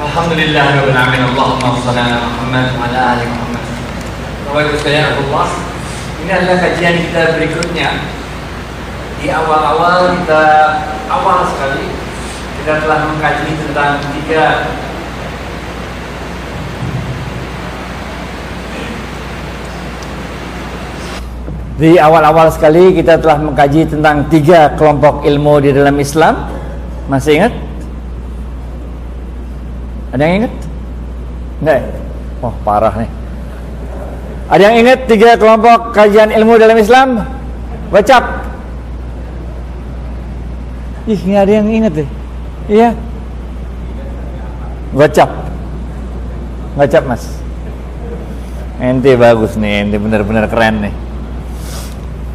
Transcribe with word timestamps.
Alhamdulillah 0.00 0.80
Rabbil 0.80 0.96
Alamin 0.96 1.22
Allahumma 1.28 1.76
salli 1.84 2.00
ala 2.00 2.24
Muhammad 2.24 2.72
wa 2.72 2.88
ala 2.88 3.00
ali 3.12 3.24
Muhammad 3.28 3.64
Bapak 4.48 4.60
Ibu 4.64 4.74
sekalian 4.80 5.12
Allah 5.12 5.48
Ini 6.24 6.30
adalah 6.40 6.56
kajian 6.56 6.94
kita 7.04 7.22
berikutnya 7.36 7.88
Di 9.20 9.28
awal-awal 9.28 10.16
kita 10.16 10.42
Awal 11.04 11.38
sekali 11.52 11.92
Kita 12.56 12.72
telah 12.80 12.98
mengkaji 13.12 13.50
tentang 13.60 13.92
tiga 14.16 14.44
Di 21.76 21.96
awal-awal 22.00 22.48
sekali 22.52 22.92
kita 22.96 23.20
telah 23.20 23.40
mengkaji 23.40 23.88
tentang 23.88 24.28
tiga 24.28 24.68
kelompok 24.76 25.24
ilmu 25.24 25.64
di 25.64 25.72
dalam 25.72 25.96
Islam. 25.96 26.52
Masih 27.08 27.40
ingat? 27.40 27.69
Ada 30.10 30.22
yang 30.26 30.36
ingat? 30.42 30.54
Enggak 31.60 31.76
ya? 31.78 31.88
Oh 32.40 32.54
parah 32.66 32.94
nih. 32.98 33.10
Ada 34.50 34.62
yang 34.66 34.76
ingat 34.82 34.98
tiga 35.06 35.38
kelompok 35.38 35.94
kajian 35.94 36.34
ilmu 36.34 36.58
dalam 36.58 36.74
Islam? 36.74 37.22
Wacap. 37.94 38.24
Ih, 41.06 41.20
nggak 41.22 41.42
ada 41.46 41.52
yang 41.62 41.68
ingat 41.70 41.92
deh. 42.02 42.08
Iya. 42.66 42.90
Wacap. 44.90 45.30
Wacap 46.74 47.02
mas. 47.06 47.24
Ente 48.80 49.14
bagus 49.14 49.54
nih, 49.54 49.86
ente 49.86 49.96
benar-benar 50.02 50.50
keren 50.50 50.88
nih. 50.88 50.94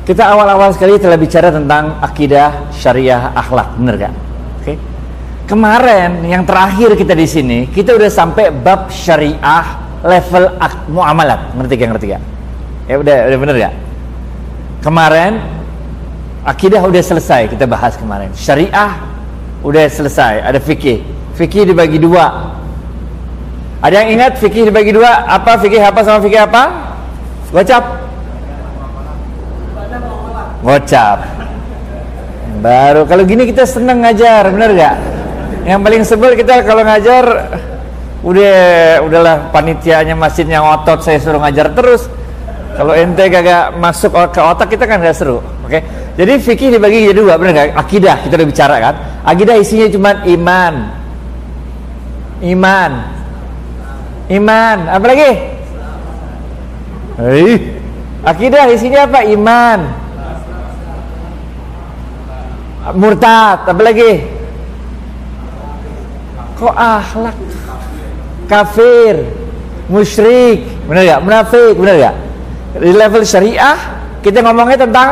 Kita 0.05 0.29
awal-awal 0.37 0.69
sekali 0.71 1.01
telah 1.01 1.17
bicara 1.17 1.49
tentang 1.49 1.97
akidah 1.97 2.69
syariah 2.69 3.33
akhlak, 3.33 3.73
benar 3.75 3.95
gak? 3.97 4.13
Kemarin 5.45 6.25
yang 6.25 6.41
terakhir 6.41 6.97
kita 6.97 7.13
di 7.13 7.29
sini, 7.29 7.59
kita 7.69 7.93
udah 7.93 8.09
sampai 8.09 8.49
bab 8.49 8.89
syariah 8.89 9.77
level 10.01 10.57
muamalat, 10.89 11.53
ngerti 11.53 11.73
gak? 11.77 11.89
Ngerti 11.93 12.05
gak? 12.17 12.23
Ya 12.89 12.95
udah, 12.97 13.17
udah 13.29 13.37
bener 13.37 13.55
gak? 13.69 13.73
Kemarin 14.81 15.37
akidah 16.49 16.81
udah 16.81 16.97
selesai 16.97 17.53
kita 17.53 17.69
bahas 17.69 17.93
kemarin. 17.93 18.33
Syariah 18.33 18.97
udah 19.61 19.85
selesai, 19.85 20.41
ada 20.41 20.57
fikih. 20.57 21.05
Fikih 21.37 21.69
dibagi 21.69 22.01
dua. 22.01 22.57
Ada 23.85 24.01
yang 24.01 24.17
ingat 24.17 24.41
fikih 24.41 24.73
dibagi 24.73 24.97
dua? 24.97 25.29
Apa 25.29 25.61
fikih 25.61 25.77
apa 25.77 26.01
sama 26.01 26.25
fikih 26.25 26.41
apa? 26.41 26.73
Gocap. 27.53 27.85
Gocap. 30.65 31.19
Baru 32.65 33.05
kalau 33.05 33.21
gini 33.29 33.45
kita 33.45 33.61
seneng 33.69 34.01
ngajar, 34.01 34.49
bener 34.49 34.73
gak? 34.73 34.97
Yang 35.65 35.79
paling 35.81 36.03
sebel 36.05 36.31
kita 36.37 36.61
kalau 36.61 36.85
ngajar 36.85 37.25
udah 38.21 38.57
udahlah 39.01 39.49
panitianya 39.49 40.13
masjid 40.13 40.45
yang 40.45 40.61
otot 40.61 41.01
saya 41.01 41.17
suruh 41.17 41.41
ngajar 41.41 41.73
terus. 41.73 42.05
Kalau 42.77 42.93
ente 42.93 43.25
kagak 43.31 43.73
masuk 43.81 44.13
ke 44.29 44.41
otak 44.43 44.67
kita 44.75 44.83
kan 44.85 44.99
gak 44.99 45.15
seru, 45.15 45.39
oke? 45.39 45.71
Okay? 45.71 45.81
Jadi 46.19 46.33
fikih 46.43 46.69
dibagi 46.75 47.07
jadi 47.07 47.15
dua, 47.15 47.39
bener 47.39 47.55
gak? 47.55 47.67
Akidah 47.71 48.19
kita 48.19 48.35
udah 48.35 48.47
bicara 48.51 48.75
kan? 48.83 48.95
Akidah 49.23 49.55
isinya 49.55 49.87
cuma 49.87 50.11
iman, 50.27 50.73
iman, 52.43 52.91
iman, 54.27 54.77
apa 54.91 55.05
lagi? 55.07 55.31
Hei, 57.15 57.51
akidah 58.27 58.63
isinya 58.75 59.07
apa? 59.07 59.19
Iman, 59.23 59.79
murtad 62.91 63.71
apa 63.71 63.81
lagi 63.81 64.34
kok 66.55 66.75
akhlak 66.75 67.35
kafir 68.47 69.27
musyrik. 69.91 70.65
Benar 70.85 71.01
gak 71.05 71.21
munafik 71.25 71.73
benar 71.77 71.95
gak 71.97 72.15
di 72.77 72.91
level 72.91 73.23
syariah 73.25 73.77
kita 74.21 74.43
ngomongnya 74.43 74.83
tentang 74.83 75.09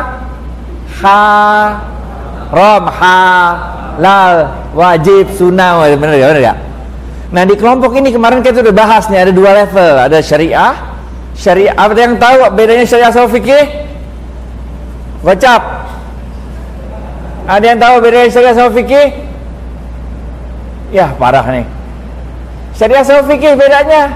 haram 1.02 2.84
halal 2.92 4.36
wajib 4.76 5.32
sunnah 5.34 5.82
benar 5.98 6.14
gak 6.20 6.30
benar 6.30 6.42
gak 6.54 6.58
nah 7.34 7.44
di 7.50 7.56
kelompok 7.58 7.98
ini 7.98 8.14
kemarin 8.14 8.46
kita 8.46 8.62
udah 8.62 8.76
bahas 8.76 9.10
nih 9.10 9.26
ada 9.26 9.34
dua 9.34 9.66
level. 9.66 9.94
Ada 10.06 10.22
syariah 10.22 10.78
syariah 11.34 11.74
apa 11.74 11.98
yang 11.98 12.22
tahu 12.22 12.46
bedanya 12.54 12.86
syariah 12.86 13.10
sama 13.10 13.28
fikih? 13.34 13.66
Gocap. 15.26 15.62
Ada 17.50 17.66
yang 17.74 17.80
tahu 17.82 17.96
bedanya 18.06 18.30
syariah 18.30 18.54
sama 18.54 18.70
fikih? 18.78 19.33
Ya 20.94 21.10
parah 21.18 21.42
nih. 21.50 21.66
Syariah 22.78 23.02
sama 23.02 23.26
fikih 23.26 23.58
bedanya? 23.58 24.14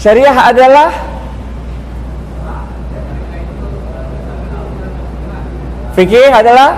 Syariah 0.00 0.32
adalah 0.32 0.88
fikih 5.92 6.32
adalah 6.32 6.72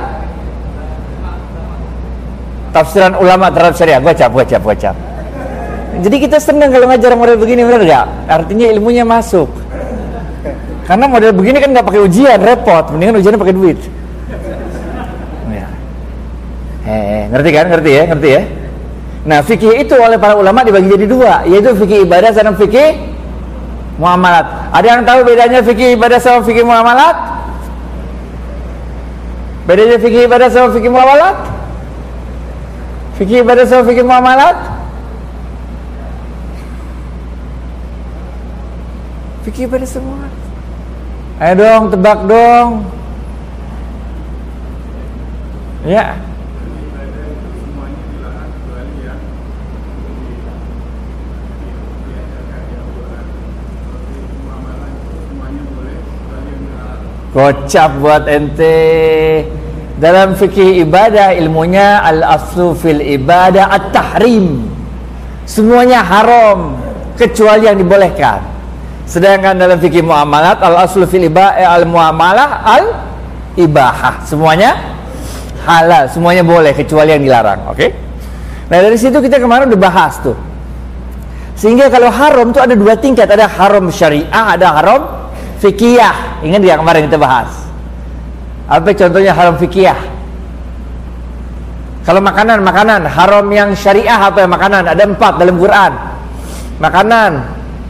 tafsiran 2.75 3.15
ulama 3.15 3.47
terhadap 3.55 3.79
syariah. 3.79 4.03
Gocap, 4.03 4.31
gocap, 4.35 4.63
gocap. 4.63 4.97
Jadi 5.97 6.17
kita 6.19 6.37
senang 6.43 6.75
kalau 6.75 6.91
ngajar 6.91 7.15
model 7.15 7.39
begini, 7.41 7.63
benar 7.63 7.83
gak? 7.87 8.07
Artinya 8.27 8.67
ilmunya 8.75 9.07
masuk. 9.07 9.49
Karena 10.85 11.07
model 11.07 11.33
begini 11.35 11.59
kan 11.63 11.71
nggak 11.73 11.87
pakai 11.87 12.03
ujian, 12.05 12.39
repot. 12.43 12.91
Mendingan 12.91 13.23
ujiannya 13.23 13.41
pakai 13.41 13.57
duit. 13.57 13.79
Eh, 16.87 17.27
ngerti 17.35 17.51
kan? 17.51 17.67
Ngerti 17.67 17.91
ya? 17.91 18.03
Ngerti 18.07 18.29
ya? 18.31 18.43
Nah, 19.27 19.43
fikih 19.43 19.83
itu 19.83 19.95
oleh 19.99 20.15
para 20.23 20.39
ulama 20.39 20.63
dibagi 20.63 20.87
jadi 20.87 21.07
dua, 21.11 21.43
yaitu 21.51 21.75
fikih 21.75 22.07
ibadah 22.07 22.31
dan 22.31 22.55
fikih 22.55 22.95
muamalat. 23.99 24.71
Ada 24.71 24.87
yang 24.87 25.03
tahu 25.03 25.27
bedanya 25.27 25.61
fikih 25.67 25.99
ibadah 25.99 26.23
sama 26.23 26.47
fikih 26.47 26.63
muamalat? 26.63 27.17
Bedanya 29.67 29.99
fikih 29.99 30.31
ibadah 30.31 30.47
sama 30.47 30.71
fikih 30.71 30.93
muamalat? 30.95 31.37
Fikih 33.19 33.43
ibadah 33.43 33.65
sama 33.67 33.83
fikih 33.83 34.07
muamalat? 34.07 34.57
Fikih 39.43 39.67
ibadah 39.67 39.89
semua. 39.91 40.27
Ayo 41.43 41.55
dong, 41.59 41.83
tebak 41.91 42.21
dong. 42.31 42.87
Ya. 45.83 46.26
Gocap 57.37 58.01
buat 58.01 58.25
ente. 58.33 59.45
Dalam 60.01 60.33
fikih 60.33 60.89
ibadah 60.89 61.37
ilmunya 61.37 62.01
Al-aslu 62.01 62.73
fil 62.73 63.05
ibadah 63.05 63.69
At-tahrim. 63.77 64.65
Semuanya 65.45 66.01
haram 66.01 66.81
Kecuali 67.21 67.69
yang 67.69 67.77
dibolehkan. 67.77 68.41
Sedangkan 69.05 69.61
dalam 69.61 69.77
fikih 69.77 70.01
muamalat 70.01 70.65
Al-aslu 70.65 71.05
fil 71.05 71.29
ibadah 71.29 71.77
Al-muamalah 71.77 72.65
Al-ibahah. 72.65 74.25
Semuanya 74.25 74.97
halal 75.69 76.09
Semuanya 76.09 76.41
boleh 76.41 76.73
kecuali 76.73 77.13
yang 77.13 77.21
dilarang 77.21 77.69
Oke? 77.69 77.77
Okay? 77.77 77.91
Nah 78.73 78.81
dari 78.81 78.97
situ 78.97 79.21
kita 79.21 79.37
kemarin 79.37 79.69
udah 79.69 79.81
bahas 79.85 80.17
tuh. 80.25 80.37
Sehingga 81.53 81.93
kalau 81.93 82.09
haram 82.09 82.49
tuh 82.49 82.65
ada 82.65 82.73
dua 82.73 82.97
tingkat. 82.97 83.29
Ada 83.29 83.45
haram 83.45 83.93
syariah 83.93 84.33
Ada 84.33 84.73
haram 84.73 85.26
fikih 85.63 86.01
ingat 86.45 86.63
ya 86.63 86.75
kemarin 86.77 87.09
kita 87.09 87.19
bahas? 87.21 87.51
Apa 88.67 88.91
contohnya 88.93 89.31
haram 89.31 89.55
fikih 89.57 90.17
kalau 92.07 92.23
makanan 92.23 92.63
makanan. 92.63 93.03
Haram 93.11 93.51
yang 93.51 93.75
syariah 93.75 94.15
apa 94.15 94.47
ya 94.47 94.49
makanan? 94.49 94.87
Ada 94.87 95.11
empat 95.11 95.43
dalam 95.43 95.59
Quran. 95.59 95.91
Makanan. 96.79 97.33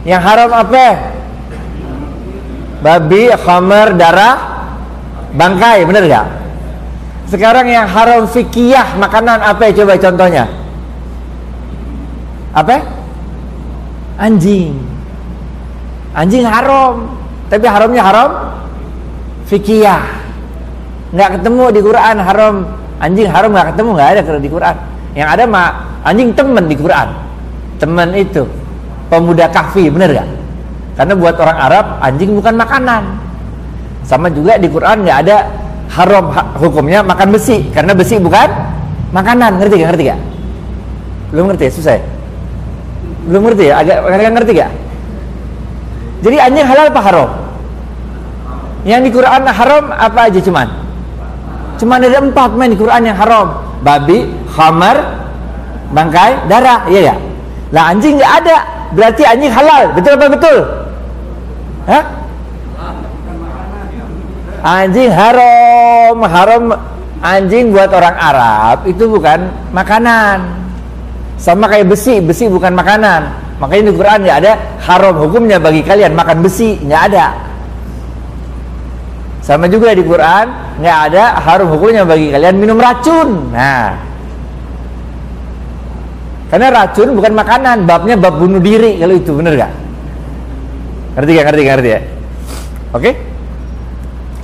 Yang 0.09 0.21
haram 0.25 0.49
apa? 0.57 0.85
Babi 2.81 3.29
khamar 3.37 3.93
darah 3.93 4.35
bangkai. 5.37 5.85
Bener 5.85 6.09
gak 6.09 6.27
sekarang 7.27 7.67
yang 7.69 7.85
haram 7.85 8.25
fikih 8.25 8.97
makanan 8.97 9.37
apa? 9.37 9.69
Ya 9.69 9.85
coba 9.85 9.93
contohnya. 10.01 10.49
Apa? 12.57 12.81
Anjing. 14.17 14.73
Anjing 16.17 16.41
haram 16.41 17.05
tapi 17.47 17.65
haramnya 17.67 18.03
haram? 18.03 18.29
Fikih 19.47 19.87
nggak 21.15 21.39
ketemu 21.39 21.63
di 21.71 21.81
Quran 21.83 22.15
haram. 22.19 22.55
Anjing 22.97 23.29
haram 23.29 23.49
nggak 23.53 23.67
ketemu 23.75 23.89
nggak 23.95 24.09
ada 24.15 24.21
kalau 24.25 24.39
di 24.41 24.49
Quran. 24.49 24.75
Yang 25.15 25.29
ada 25.33 25.43
mah 25.47 25.67
anjing 26.03 26.29
teman 26.35 26.65
di 26.67 26.75
Quran. 26.75 27.07
Teman 27.79 28.09
itu. 28.13 28.43
Pemuda 29.07 29.47
kahfi 29.47 29.87
bener 29.87 30.11
gak 30.11 30.27
karena 30.97 31.13
buat 31.13 31.37
orang 31.37 31.57
Arab 31.61 31.85
anjing 32.01 32.33
bukan 32.33 32.57
makanan. 32.57 33.03
Sama 34.01 34.33
juga 34.33 34.57
di 34.57 34.65
Quran 34.65 35.05
nggak 35.05 35.17
ada 35.29 35.37
haram 35.93 36.33
hukumnya 36.57 37.05
makan 37.05 37.37
besi. 37.37 37.69
Karena 37.69 37.93
besi 37.93 38.17
bukan 38.17 38.49
makanan. 39.13 39.61
Ngerti 39.61 39.73
gak 39.77 39.89
ngerti 39.93 40.03
gak 40.09 40.19
Belum 41.31 41.53
ngerti 41.53 41.63
ya? 41.69 41.71
Susah 41.71 41.93
ya? 42.01 42.03
Belum 43.29 43.41
ngerti 43.45 43.63
ya? 43.69 43.73
Agak 43.79 44.31
ngerti 44.35 44.51
gak? 44.57 44.71
Jadi 46.25 46.37
anjing 46.41 46.65
halal 46.65 46.89
apa 46.89 47.01
haram? 47.01 47.29
Yang 48.87 49.01
di 49.05 49.09
Quran 49.13 49.41
haram 49.45 49.83
apa 49.93 50.19
aja 50.31 50.39
cuman? 50.41 50.67
Cuman 51.77 52.01
ada 52.01 52.17
empat 52.17 52.49
main 52.57 52.73
di 52.73 52.79
Quran 52.79 53.01
yang 53.05 53.17
haram. 53.17 53.47
Babi, 53.85 54.25
khamar, 54.49 54.97
bangkai, 55.93 56.49
darah, 56.49 56.81
iya 56.89 57.13
ya? 57.13 57.15
Lah 57.69 57.93
anjing 57.93 58.17
nggak 58.17 58.33
ada, 58.43 58.57
berarti 58.97 59.23
anjing 59.27 59.51
halal. 59.53 59.83
Betul 59.93 60.11
apa 60.17 60.25
betul? 60.33 60.57
Hah? 61.85 62.03
Anjing 64.65 65.11
haram, 65.13 66.17
haram 66.25 66.63
anjing 67.21 67.71
buat 67.71 67.93
orang 67.93 68.15
Arab 68.17 68.77
itu 68.89 69.05
bukan 69.05 69.47
makanan. 69.71 70.43
Sama 71.37 71.69
kayak 71.69 71.93
besi, 71.93 72.17
besi 72.17 72.49
bukan 72.49 72.73
makanan. 72.73 73.46
Makanya 73.57 73.83
di 73.89 73.93
Quran 73.97 74.17
nggak 74.21 74.37
ada 74.45 74.53
haram 74.85 75.15
hukumnya 75.17 75.57
bagi 75.57 75.81
kalian 75.81 76.13
makan 76.13 76.45
besi, 76.45 76.77
nggak 76.81 77.01
ada. 77.13 77.25
Sama 79.41 79.65
juga 79.71 79.95
di 79.95 80.03
Quran 80.05 80.45
nggak 80.77 80.97
ada 81.09 81.23
haram 81.41 81.67
hukumnya 81.73 82.05
bagi 82.05 82.29
kalian 82.29 82.55
minum 82.59 82.77
racun. 82.77 83.49
Nah, 83.49 84.07
karena 86.47 86.67
racun 86.71 87.11
bukan 87.11 87.33
makanan, 87.35 87.83
babnya 87.83 88.15
bab 88.15 88.39
bunuh 88.39 88.63
diri 88.63 88.95
kalau 88.95 89.15
itu 89.19 89.31
bener 89.35 89.53
gak? 89.59 89.71
Ngerti 91.19 91.31
gak? 91.35 91.45
Ngerti 91.51 91.61
gak? 91.61 91.73
Ngerti 91.75 91.89
ya? 91.91 92.01
Oke? 92.95 93.11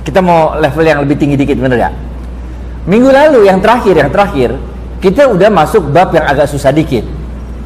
Kita 0.04 0.20
mau 0.20 0.52
level 0.60 0.84
yang 0.84 1.00
lebih 1.00 1.16
tinggi 1.16 1.36
dikit 1.40 1.56
bener 1.56 1.80
gak? 1.80 1.94
Minggu 2.84 3.08
lalu 3.08 3.48
yang 3.48 3.64
terakhir, 3.64 3.96
yang 3.96 4.12
terakhir 4.12 4.52
kita 5.00 5.32
udah 5.32 5.48
masuk 5.48 5.88
bab 5.88 6.12
yang 6.12 6.28
agak 6.28 6.44
susah 6.44 6.68
dikit. 6.76 7.08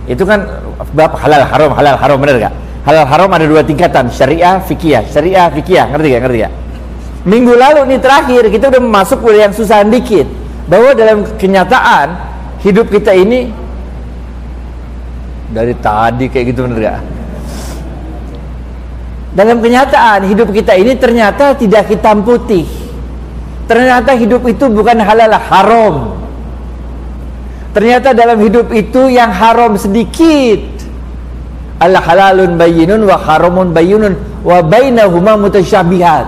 Itu 0.08 0.24
kan 0.24 0.48
bab 0.96 1.12
halal 1.20 1.44
haram, 1.44 1.70
halal 1.76 1.96
haram 2.00 2.16
bener 2.16 2.48
gak? 2.48 2.54
Halal 2.88 3.04
haram 3.04 3.28
ada 3.28 3.44
dua 3.44 3.60
tingkatan, 3.60 4.08
syariah, 4.08 4.56
fikih, 4.64 5.04
syariah, 5.12 5.52
fikih, 5.52 5.84
ngerti 5.92 6.08
gak? 6.16 6.20
Ngerti 6.24 6.38
gak? 6.48 6.52
Minggu 7.28 7.52
lalu 7.52 7.92
nih 7.92 8.00
terakhir 8.00 8.42
kita 8.48 8.72
udah 8.72 8.80
masuk 8.80 9.20
yang 9.36 9.52
susah 9.52 9.84
dikit 9.84 10.24
bahwa 10.64 10.96
dalam 10.96 11.28
kenyataan 11.36 12.16
hidup 12.64 12.88
kita 12.88 13.12
ini 13.12 13.52
dari 15.52 15.76
tadi 15.76 16.32
kayak 16.32 16.56
gitu 16.56 16.64
bener 16.64 16.78
gak? 16.80 16.98
Dalam 19.36 19.60
kenyataan 19.60 20.24
hidup 20.24 20.48
kita 20.56 20.72
ini 20.72 20.96
ternyata 20.96 21.52
tidak 21.52 21.86
hitam 21.92 22.24
putih. 22.24 22.64
Ternyata 23.68 24.16
hidup 24.16 24.48
itu 24.48 24.64
bukan 24.72 24.96
halal 25.04 25.36
haram. 25.36 25.94
Ternyata 27.78 28.10
dalam 28.10 28.42
hidup 28.42 28.74
itu 28.74 29.06
yang 29.06 29.30
haram 29.30 29.78
sedikit. 29.78 30.58
Al 31.78 31.94
halalun 31.94 32.58
bayyinun 32.58 33.06
wa 33.06 33.14
haramun 33.14 33.70
bayyinun 33.70 34.18
wa 34.42 34.58
bainahuma 34.66 35.38
mutasyabihat. 35.38 36.26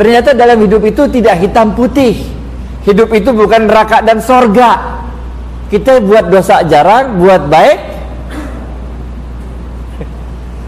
Ternyata 0.00 0.32
dalam 0.32 0.64
hidup 0.64 0.80
itu 0.88 1.12
tidak 1.12 1.36
hitam 1.44 1.76
putih. 1.76 2.24
Hidup 2.88 3.12
itu 3.12 3.36
bukan 3.36 3.68
neraka 3.68 4.00
dan 4.00 4.24
sorga. 4.24 4.96
Kita 5.68 6.00
buat 6.00 6.32
dosa 6.32 6.64
jarang, 6.64 7.20
buat 7.20 7.44
baik 7.44 7.78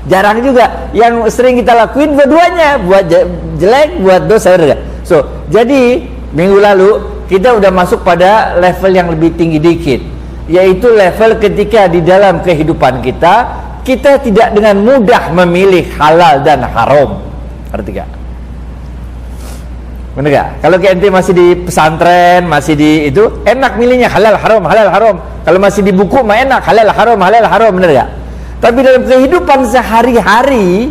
jarang 0.05 0.45
juga. 0.45 0.93
Yang 0.93 1.33
sering 1.33 1.57
kita 1.57 1.73
lakuin 1.81 2.13
dua-duanya, 2.13 2.77
buat 2.85 3.09
jelek, 3.57 4.05
buat 4.05 4.29
dosa. 4.29 4.53
So, 5.01 5.25
jadi 5.49 6.05
minggu 6.37 6.61
lalu 6.61 7.20
kita 7.31 7.55
udah 7.55 7.71
masuk 7.71 8.03
pada 8.03 8.59
level 8.59 8.91
yang 8.91 9.09
lebih 9.15 9.31
tinggi 9.39 9.63
dikit 9.63 10.03
yaitu 10.51 10.91
level 10.91 11.39
ketika 11.39 11.87
di 11.87 12.03
dalam 12.03 12.43
kehidupan 12.43 12.99
kita 12.99 13.35
kita 13.87 14.19
tidak 14.19 14.51
dengan 14.51 14.83
mudah 14.83 15.31
memilih 15.31 15.87
halal 15.95 16.43
dan 16.43 16.67
haram 16.67 17.23
ngerti 17.71 18.03
gak? 18.03 18.11
bener 20.19 20.31
gak? 20.35 20.49
kalau 20.59 20.77
KNT 20.83 21.05
masih 21.07 21.33
di 21.39 21.47
pesantren 21.55 22.51
masih 22.51 22.75
di 22.75 23.15
itu 23.15 23.47
enak 23.47 23.79
milihnya 23.79 24.11
halal 24.11 24.35
haram 24.35 24.67
halal 24.67 24.91
haram 24.91 25.17
kalau 25.47 25.59
masih 25.63 25.87
di 25.87 25.95
buku 25.95 26.19
mah 26.27 26.35
enak 26.35 26.67
halal 26.67 26.91
haram 26.91 27.19
halal 27.23 27.47
haram 27.47 27.71
bener 27.71 27.91
gak? 27.95 28.09
tapi 28.59 28.83
dalam 28.83 29.07
kehidupan 29.07 29.71
sehari-hari 29.71 30.91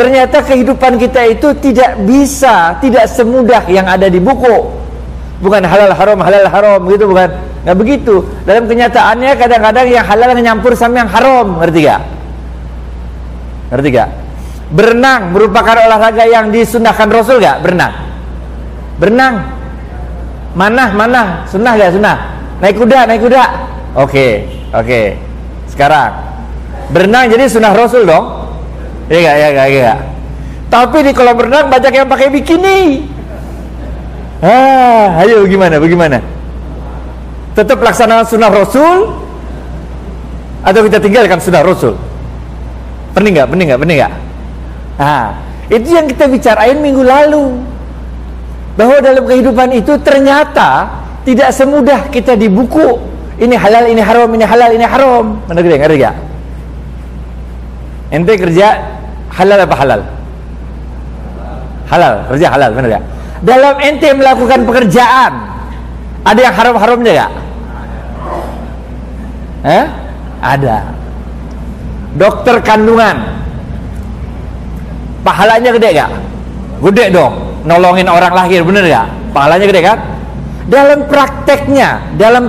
ternyata 0.00 0.40
kehidupan 0.40 0.96
kita 0.96 1.20
itu 1.28 1.52
tidak 1.60 2.00
bisa 2.08 2.80
tidak 2.80 3.04
semudah 3.12 3.68
yang 3.68 3.84
ada 3.84 4.08
di 4.08 4.16
buku 4.24 4.77
bukan 5.38 5.62
halal 5.64 5.92
haram 5.94 6.18
halal 6.20 6.46
haram 6.48 6.80
gitu 6.90 7.10
bukan. 7.10 7.28
Nggak 7.66 7.76
begitu. 7.76 8.14
Dalam 8.46 8.64
kenyataannya 8.70 9.32
kadang-kadang 9.34 9.86
yang 9.90 10.04
halal 10.06 10.30
nyampur 10.38 10.72
sama 10.78 11.04
yang 11.04 11.10
haram 11.10 11.58
ngerti 11.60 11.84
gak 11.84 12.02
ngerti 13.68 13.88
gak 13.92 14.08
berenang 14.72 15.36
merupakan 15.36 15.76
olahraga 15.76 16.24
yang 16.24 16.48
disunahkan 16.48 17.08
Rasul 17.12 17.40
gak 17.40 17.60
berenang. 17.60 17.92
Berenang. 18.96 19.34
Mana 20.56 20.90
mana 20.96 21.22
sunnah 21.48 21.76
gak 21.76 21.92
sunnah. 21.92 22.16
Naik 22.64 22.76
kuda 22.80 23.04
naik 23.04 23.20
kuda. 23.20 23.44
Oke 23.98 24.48
oke. 24.72 25.16
Sekarang. 25.68 26.16
Berenang 26.88 27.28
jadi 27.28 27.44
sunnah 27.48 27.76
Rasul 27.76 28.08
dong. 28.08 28.48
Iya 29.12 29.18
gak 29.20 29.36
iya 29.36 29.48
gak 29.52 29.68
iya 29.68 29.80
gak 29.84 29.98
tapi 30.68 31.00
di 31.00 31.12
kolam 31.16 31.36
renang 31.36 31.72
banyak 31.72 31.92
yang 31.92 32.08
pakai 32.08 32.28
bikini 32.28 33.08
Ah, 34.38 35.18
ayo 35.26 35.42
bagaimana? 35.42 35.82
Bagaimana? 35.82 36.18
Tetap 37.58 37.82
laksanakan 37.82 38.22
sunnah 38.22 38.50
Rasul 38.54 39.18
atau 40.62 40.80
kita 40.86 41.02
tinggalkan 41.02 41.42
sunnah 41.42 41.66
Rasul? 41.66 41.98
Pening 43.18 43.34
nggak? 43.34 43.48
Pening 43.50 43.66
nggak? 43.66 43.80
Pening 43.82 43.98
nggak? 43.98 44.14
Ah, 44.98 45.34
itu 45.66 45.90
yang 45.90 46.06
kita 46.06 46.30
bicarain 46.30 46.78
minggu 46.78 47.02
lalu. 47.02 47.58
Bahwa 48.78 49.02
dalam 49.02 49.26
kehidupan 49.26 49.74
itu 49.74 49.98
ternyata 50.06 50.86
tidak 51.26 51.50
semudah 51.50 52.06
kita 52.14 52.38
di 52.38 52.46
buku. 52.46 52.94
Ini 53.42 53.58
halal, 53.58 53.90
ini 53.90 54.02
haram, 54.02 54.30
ini 54.30 54.46
halal, 54.46 54.70
ini 54.70 54.86
haram. 54.86 55.34
Mana 55.50 55.58
gede? 55.62 55.82
Ngerti 55.82 55.98
gak? 55.98 56.14
Ente 58.14 58.34
kerja 58.38 58.66
halal 59.34 59.58
apa 59.66 59.74
halal? 59.74 60.00
Halal, 61.90 62.14
kerja 62.30 62.46
halal, 62.54 62.70
benar 62.70 62.90
ya? 62.98 63.00
Dalam 63.44 63.78
ente 63.78 64.10
melakukan 64.14 64.66
pekerjaan 64.66 65.32
ada 66.26 66.40
yang 66.44 66.54
haram-haramnya 66.54 67.12
gak? 67.14 67.32
Eh? 69.64 69.86
Ada. 70.42 70.76
Dokter 72.18 72.56
kandungan. 72.60 73.16
Pahalanya 75.22 75.70
gede 75.72 75.88
gak? 75.96 76.10
Gede 76.84 77.04
dong. 77.14 77.34
Nolongin 77.64 78.08
orang 78.08 78.32
lahir, 78.32 78.60
bener 78.66 78.84
gak? 78.86 79.06
Pahalanya 79.32 79.66
gede 79.66 79.82
kan? 79.82 79.98
Dalam 80.68 81.08
prakteknya, 81.08 82.12
dalam 82.20 82.44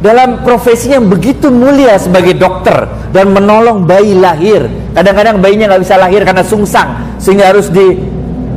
dalam 0.00 0.40
profesinya 0.40 0.96
yang 0.96 1.12
begitu 1.12 1.52
mulia 1.52 2.00
sebagai 2.00 2.32
dokter 2.32 2.88
dan 3.12 3.36
menolong 3.36 3.84
bayi 3.84 4.16
lahir. 4.16 4.64
Kadang-kadang 4.96 5.44
bayinya 5.44 5.76
nggak 5.76 5.82
bisa 5.84 6.00
lahir 6.00 6.24
karena 6.24 6.40
sungsang 6.40 7.20
sehingga 7.20 7.52
harus 7.52 7.68
di 7.68 8.00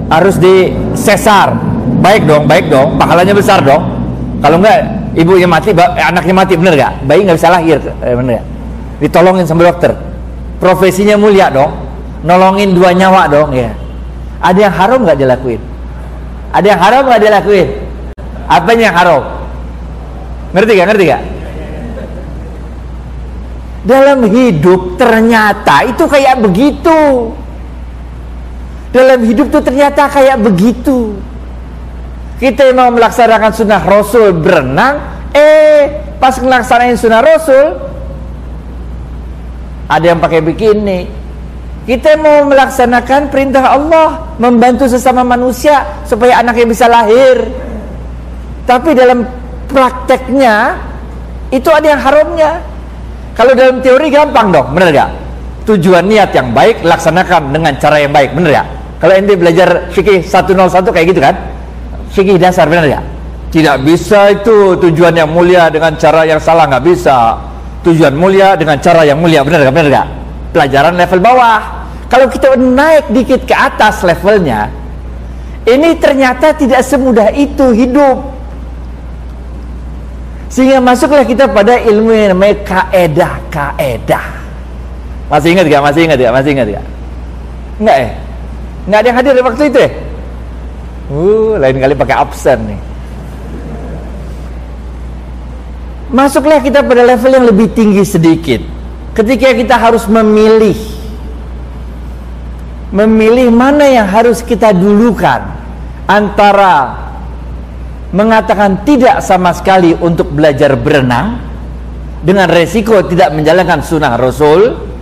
harus 0.08 0.39
di 0.39 0.72
sesar. 0.95 1.53
Baik 2.00 2.27
dong 2.27 2.47
baik 2.47 2.69
dong. 2.71 2.95
Pahalanya 2.97 3.33
besar 3.35 3.62
dong. 3.62 3.83
Kalau 4.43 4.59
enggak 4.59 4.79
ibunya 5.15 5.47
mati 5.47 5.71
eh, 5.71 6.03
anaknya 6.03 6.33
mati 6.35 6.53
bener 6.59 6.73
gak 6.75 6.93
bayi 7.07 7.23
nggak 7.23 7.38
bisa 7.39 7.47
lahir 7.47 7.79
eh, 7.79 8.12
bener 8.17 8.41
gak 8.41 8.45
ditolongin 9.00 9.45
sama 9.47 9.63
dokter. 9.67 9.95
Profesinya 10.59 11.15
mulia 11.15 11.47
dong. 11.51 11.71
Nolongin 12.23 12.71
dua 12.71 12.95
nyawa 12.95 13.27
dong 13.27 13.51
ya. 13.51 13.71
Ada 14.43 14.59
yang 14.67 14.73
haram 14.75 15.00
nggak 15.03 15.19
dilakuin 15.19 15.73
ada 16.53 16.65
yang 16.69 16.81
haram 16.85 17.01
nggak 17.09 17.21
dilakuin 17.25 17.69
apa 18.45 18.69
yang 18.77 18.93
haram? 18.93 19.23
Ngerti 20.53 20.71
gak 20.77 20.88
ngerti 20.93 21.05
gak 21.09 21.23
dalam 23.83 24.19
hidup 24.29 24.95
ternyata 24.95 25.83
itu 25.83 26.07
kayak 26.07 26.39
begitu 26.39 27.33
dalam 28.93 29.19
hidup 29.25 29.50
tuh 29.50 29.65
ternyata 29.65 30.05
kayak 30.05 30.38
begitu. 30.39 31.17
Kita 32.38 32.69
mau 32.77 32.93
melaksanakan 32.93 33.51
sunnah 33.51 33.81
rasul 33.81 34.35
berenang 34.38 35.01
eh 35.33 35.89
pas 36.21 36.38
melaksanakan 36.38 36.97
sunnah 37.00 37.23
rasul 37.25 37.65
ada 39.89 40.05
yang 40.05 40.21
pakai 40.21 40.45
bikini. 40.45 41.09
Kita 41.83 42.15
mau 42.15 42.47
melaksanakan 42.47 43.27
perintah 43.27 43.75
Allah 43.75 44.38
membantu 44.39 44.88
sesama 44.88 45.25
manusia 45.25 45.83
supaya 46.07 46.39
anaknya 46.39 46.69
bisa 46.69 46.85
lahir. 46.88 47.43
Tapi 48.63 48.95
dalam 48.95 49.27
prakteknya 49.67 50.79
itu 51.51 51.67
ada 51.67 51.97
yang 51.97 52.00
haramnya. 52.00 52.51
Kalau 53.35 53.51
dalam 53.57 53.81
teori 53.81 54.13
gampang 54.13 54.53
dong 54.53 54.77
bener 54.77 54.93
gak 54.93 55.12
tujuan 55.63 56.05
niat 56.05 56.35
yang 56.35 56.51
baik 56.51 56.83
laksanakan 56.83 57.55
dengan 57.55 57.73
cara 57.79 57.97
yang 58.03 58.12
baik 58.12 58.35
bener 58.35 58.62
ya 58.62 58.63
kalau 59.03 59.19
ente 59.19 59.36
belajar 59.36 59.91
fikih 59.91 60.24
101 60.24 60.95
kayak 60.95 61.07
gitu 61.12 61.19
kan 61.19 61.36
fikih 62.15 62.39
dasar 62.39 62.72
benar 62.72 62.88
ya 62.88 63.03
Tidak 63.53 63.86
bisa 63.86 64.33
itu 64.33 64.74
tujuan 64.81 65.13
yang 65.13 65.29
mulia 65.29 65.69
dengan 65.69 65.93
cara 65.93 66.25
yang 66.25 66.41
salah 66.41 66.65
nggak 66.65 66.89
bisa. 66.89 67.38
Tujuan 67.86 68.17
mulia 68.17 68.57
dengan 68.57 68.81
cara 68.81 69.05
yang 69.05 69.22
mulia 69.22 69.45
benar 69.45 69.62
nggak 69.62 69.75
benar 69.77 69.88
nggak? 69.93 70.07
Pelajaran 70.57 70.98
level 70.98 71.22
bawah. 71.22 71.62
Kalau 72.10 72.25
kita 72.33 72.57
naik 72.57 73.13
dikit 73.13 73.45
ke 73.45 73.53
atas 73.53 74.01
levelnya, 74.01 74.74
ini 75.69 75.93
ternyata 76.01 76.57
tidak 76.57 76.81
semudah 76.81 77.29
itu 77.29 77.77
hidup. 77.77 78.25
Sehingga 80.50 80.81
masuklah 80.81 81.22
kita 81.22 81.45
pada 81.45 81.77
ilmu 81.77 82.10
yang 82.10 82.33
namanya 82.33 82.57
kaedah, 82.65 83.38
kaedah. 83.53 84.25
Masih 85.29 85.53
ingat 85.53 85.69
gak? 85.69 85.81
Masih 85.81 86.01
ingat 86.10 86.17
gak? 86.17 86.33
Masih 86.33 86.50
ingat 86.57 86.67
gak? 86.74 86.86
Enggak 87.77 87.98
ya? 88.01 88.10
Enggak 88.84 89.00
ada 89.00 89.08
yang 89.08 89.18
hadir 89.20 89.34
di 89.36 89.44
waktu 89.44 89.63
itu 89.72 89.80
ya? 89.80 89.92
Uh, 91.12 91.52
lain 91.60 91.78
kali 91.80 91.96
pakai 91.96 92.16
absen 92.16 92.60
nih. 92.68 92.82
Masuklah 96.13 96.62
kita 96.62 96.86
pada 96.86 97.02
level 97.02 97.32
yang 97.32 97.46
lebih 97.50 97.68
tinggi 97.74 98.04
sedikit. 98.06 98.62
Ketika 99.18 99.56
kita 99.56 99.75
harus 99.78 100.06
memilih 100.06 100.78
memilih 102.94 103.50
mana 103.50 103.90
yang 103.90 104.06
harus 104.06 104.46
kita 104.46 104.70
dulukan 104.70 105.42
antara 106.06 106.94
mengatakan 108.13 108.86
tidak 108.86 109.25
sama 109.25 109.50
sekali 109.50 109.98
untuk 109.98 110.30
belajar 110.30 110.78
berenang 110.78 111.42
dengan 112.22 112.46
resiko 112.46 113.02
tidak 113.10 113.34
menjalankan 113.34 113.82
sunnah 113.82 114.13
Rasul 114.13 114.92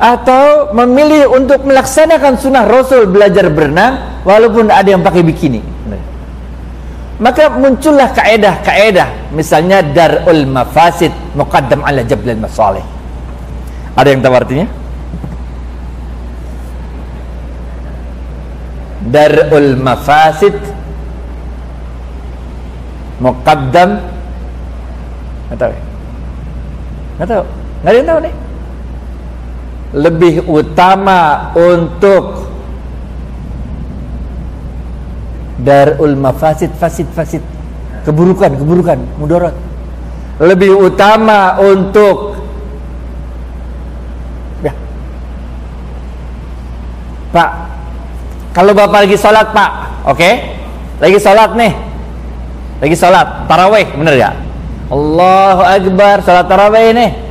atau 0.00 0.72
memilih 0.72 1.28
untuk 1.28 1.60
melaksanakan 1.68 2.40
sunnah 2.40 2.64
Rasul 2.64 3.04
belajar 3.04 3.52
berenang 3.52 4.24
walaupun 4.24 4.72
ada 4.72 4.88
yang 4.88 5.04
pakai 5.04 5.20
bikini. 5.20 5.60
Maka 7.20 7.52
muncullah 7.52 8.16
kaedah-kaedah. 8.16 9.36
Misalnya 9.36 9.84
darul 9.84 10.48
mafasid 10.48 11.12
muqaddam 11.36 11.84
ala 11.84 12.00
jablal 12.00 12.40
masalih. 12.40 12.80
Ada 13.92 14.08
yang 14.08 14.24
tahu 14.24 14.34
artinya? 14.40 14.66
Darul 19.04 19.76
mafasid 19.76 20.56
muqaddam. 23.20 24.00
Nggak 25.52 25.58
tahu 25.60 25.72
ya? 25.76 25.82
nggak 27.20 27.92
ada 27.92 27.96
yang 28.00 28.08
tahu 28.08 28.20
nih 28.24 28.34
lebih 29.90 30.46
utama 30.46 31.50
untuk 31.58 32.46
darul 35.60 36.14
mafasid 36.16 36.70
fasid 36.78 37.06
fasid. 37.10 37.42
Keburukan 38.00 38.56
keburukan 38.56 38.98
mudarat 39.20 39.52
lebih 40.40 40.72
utama 40.72 41.60
untuk 41.60 42.40
ya. 44.64 44.72
Pak 47.28 47.50
kalau 48.56 48.72
Bapak 48.72 49.04
lagi 49.04 49.20
sholat 49.20 49.52
Pak 49.52 49.70
oke? 50.08 50.16
Okay? 50.16 50.34
lagi 51.00 51.18
sholat 51.20 51.50
nih. 51.56 51.72
Lagi 52.80 52.96
sholat 52.96 53.44
taraweh 53.44 53.84
bener 53.92 54.16
ya? 54.16 54.30
Allahu 54.88 55.60
Akbar 55.60 56.24
sholat 56.24 56.48
taraweh 56.48 56.96
ini 56.96 57.29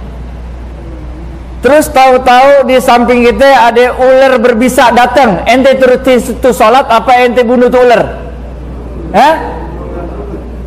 terus 1.60 1.92
tahu-tahu 1.92 2.68
di 2.68 2.80
samping 2.80 3.28
kita 3.28 3.72
ada 3.72 3.96
ular 4.00 4.40
berbisa 4.40 4.96
datang 4.96 5.44
ente 5.44 5.76
terus 5.76 6.32
itu 6.32 6.50
sholat 6.56 6.88
apa 6.88 7.12
ente 7.24 7.44
bunuh 7.44 7.68
ular 7.68 8.02
Hah? 9.12 9.36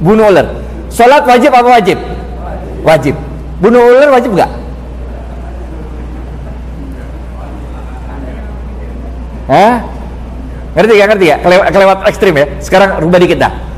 bunuh 0.03 0.29
ular 0.29 0.47
sholat 0.93 1.23
wajib 1.25 1.51
apa 1.55 1.69
wajib 1.81 1.99
wajib 2.85 3.15
bunuh 3.63 3.81
ular 3.81 4.09
wajib 4.13 4.31
gak 4.37 4.51
Hah? 9.49 9.75
ngerti 10.77 10.93
gak 10.97 11.09
ngerti 11.13 11.25
gak 11.29 11.41
kelewat, 11.45 11.67
kelewat 11.73 11.99
ekstrim 12.09 12.35
ya 12.37 12.47
sekarang 12.61 12.91
rubah 13.01 13.21
dikit 13.21 13.41
dah 13.41 13.73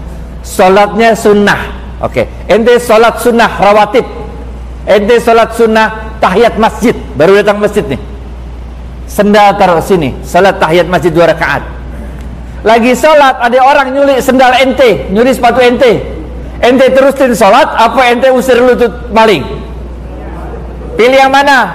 Salatnya 0.45 1.17
sunnah. 1.17 1.61
Oke. 2.05 2.29
Okay. 2.29 2.53
Ente 2.53 2.77
salat 2.77 3.17
sunnah 3.25 3.49
rawatib. 3.49 4.05
Ente 4.85 5.17
salat 5.17 5.57
sunnah 5.57 6.04
tahiyat 6.25 6.57
masjid. 6.57 6.97
Baru 7.21 7.37
datang 7.37 7.61
masjid 7.61 7.85
nih. 7.85 8.01
Sendal 9.05 9.61
taruh 9.61 9.85
sini. 9.85 10.17
Salat 10.25 10.57
tahiyat 10.57 10.89
masjid 10.89 11.13
dua 11.13 11.29
rakaat. 11.29 11.61
Lagi 12.65 12.97
salat 12.97 13.37
ada 13.45 13.59
orang 13.61 13.93
nyuri 13.93 14.17
sendal 14.25 14.57
ente, 14.57 15.13
nyuri 15.13 15.37
sepatu 15.37 15.61
ente. 15.61 16.01
Ente 16.65 16.87
terusin 16.97 17.37
salat 17.37 17.69
apa 17.77 18.09
ente 18.09 18.33
usir 18.33 18.57
lutut 18.57 19.13
maling? 19.13 19.45
Pilih 20.97 21.19
yang 21.21 21.29
mana? 21.29 21.69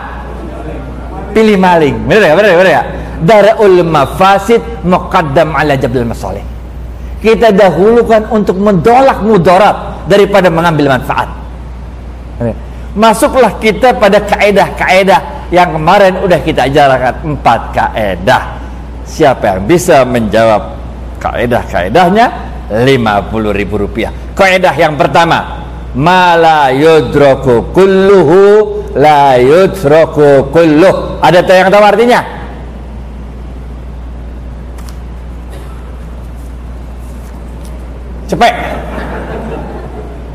Pilih 1.37 1.61
maling. 1.61 1.93
Benar 2.09 2.23
ya? 2.25 2.33
Benar 2.33 2.49
ya? 2.49 2.57
Benar 2.57 2.73
ya? 2.73 2.83
Darul 3.21 3.85
mafasid 3.85 4.65
muqaddam 4.81 5.53
ala 5.53 5.77
jablil 5.77 6.09
masalih 6.09 6.41
kita 7.19 7.51
dahulukan 7.51 8.31
untuk 8.31 8.55
mendolak 8.55 9.19
mudarat 9.23 10.07
daripada 10.07 10.47
mengambil 10.47 10.95
manfaat 10.95 11.27
masuklah 12.97 13.57
kita 13.61 13.97
pada 13.97 14.21
kaedah-kaedah 14.23 15.49
yang 15.49 15.73
kemarin 15.73 16.21
udah 16.21 16.39
kita 16.41 16.69
ajarkan. 16.69 17.25
Empat 17.25 17.61
kaedah. 17.73 18.43
Siapa 19.09 19.57
yang 19.57 19.61
bisa 19.65 20.05
menjawab 20.05 20.77
kaedah-kaedahnya? 21.17 22.27
50 22.69 23.57
ribu 23.57 23.81
rupiah. 23.81 24.13
Kaedah 24.37 24.73
yang 24.77 24.93
pertama. 24.93 25.65
Ma 25.97 26.37
la 26.37 26.69
yudroku 26.69 27.73
kulluhu 27.73 28.41
la 28.93 29.41
yudroku 29.41 30.53
kulluh. 30.53 31.17
Ada 31.17 31.41
yang 31.49 31.73
tahu 31.73 31.81
artinya? 31.81 32.21
Cepet 38.29 38.68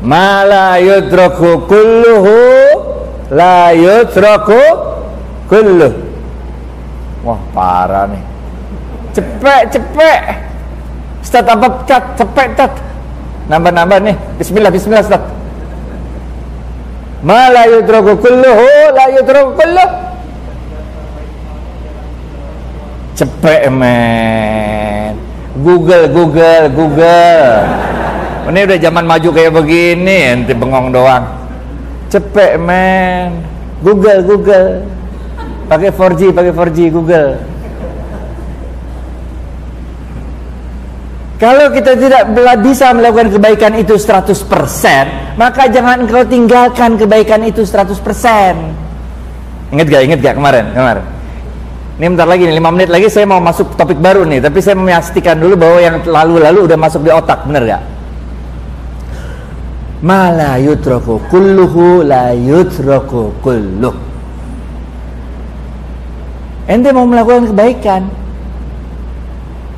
ma 0.05 0.45
la 0.45 0.77
yudraku 0.77 1.65
kulluhu 1.65 2.37
la 3.33 3.73
yudraku 3.73 4.61
kulluh. 5.49 5.93
Wah 7.25 7.41
parah 7.57 8.05
nih 8.13 8.21
cepet 9.17 9.63
cepet. 9.73 10.21
Ustaz 11.25 11.41
apa 11.49 11.67
cat? 11.89 12.03
Cepet 12.21 12.47
cat. 12.53 12.71
Nambah-nambah 13.49 13.97
nih 14.05 14.15
bismillah 14.37 14.69
bismillah 14.69 15.01
Ustaz. 15.01 15.23
Ma 17.25 17.49
la 17.49 17.65
yudraku 17.65 18.13
kulluhu 18.21 18.69
la 18.93 19.05
yudraku 19.09 19.51
kulluh. 19.57 19.89
Cepet 23.15 23.71
men. 23.73 25.17
Google 25.55 26.11
Google 26.11 26.67
Google 26.75 27.63
ini 28.49 28.59
udah 28.65 28.77
zaman 28.77 29.05
maju 29.09 29.29
kayak 29.33 29.53
begini 29.53 30.17
ente 30.33 30.53
bengong 30.53 30.93
doang 30.93 31.25
cepet 32.13 32.61
men 32.61 33.41
Google 33.81 34.21
Google 34.23 34.85
pakai 35.65 35.89
4G 35.89 36.21
pakai 36.31 36.51
4G 36.53 36.79
Google 36.93 37.31
Kalau 41.35 41.67
kita 41.67 41.99
tidak 41.99 42.31
bisa 42.63 42.95
melakukan 42.95 43.27
kebaikan 43.27 43.75
itu 43.75 43.99
100% 43.99 45.35
Maka 45.35 45.67
jangan 45.67 46.07
engkau 46.07 46.23
tinggalkan 46.23 46.95
kebaikan 46.95 47.43
itu 47.43 47.67
100% 47.67 49.75
Ingat 49.75 49.87
gak? 49.91 50.01
Ingat 50.07 50.19
gak 50.23 50.35
kemarin? 50.39 50.71
Kemarin 50.71 51.03
Ini 51.99 52.05
bentar 52.07 52.27
lagi 52.31 52.47
nih, 52.47 52.55
5 52.55 52.75
menit 52.79 52.87
lagi 52.87 53.11
saya 53.11 53.27
mau 53.27 53.43
masuk 53.43 53.75
topik 53.75 53.99
baru 53.99 54.23
nih 54.23 54.47
Tapi 54.47 54.63
saya 54.63 54.79
memastikan 54.79 55.35
dulu 55.35 55.59
bahwa 55.59 55.83
yang 55.83 55.99
lalu-lalu 56.07 56.71
udah 56.71 56.79
masuk 56.79 57.03
di 57.03 57.11
otak 57.11 57.43
Bener 57.43 57.67
gak? 57.67 57.94
Ma 60.05 60.29
la 60.29 60.61
yutraku 60.61 61.17
kulluhu 61.33 62.05
la 62.05 62.29
yutraku 62.37 63.33
kulluh. 63.41 63.97
Ente 66.69 66.93
mau 66.93 67.09
melakukan 67.09 67.49
kebaikan 67.49 68.05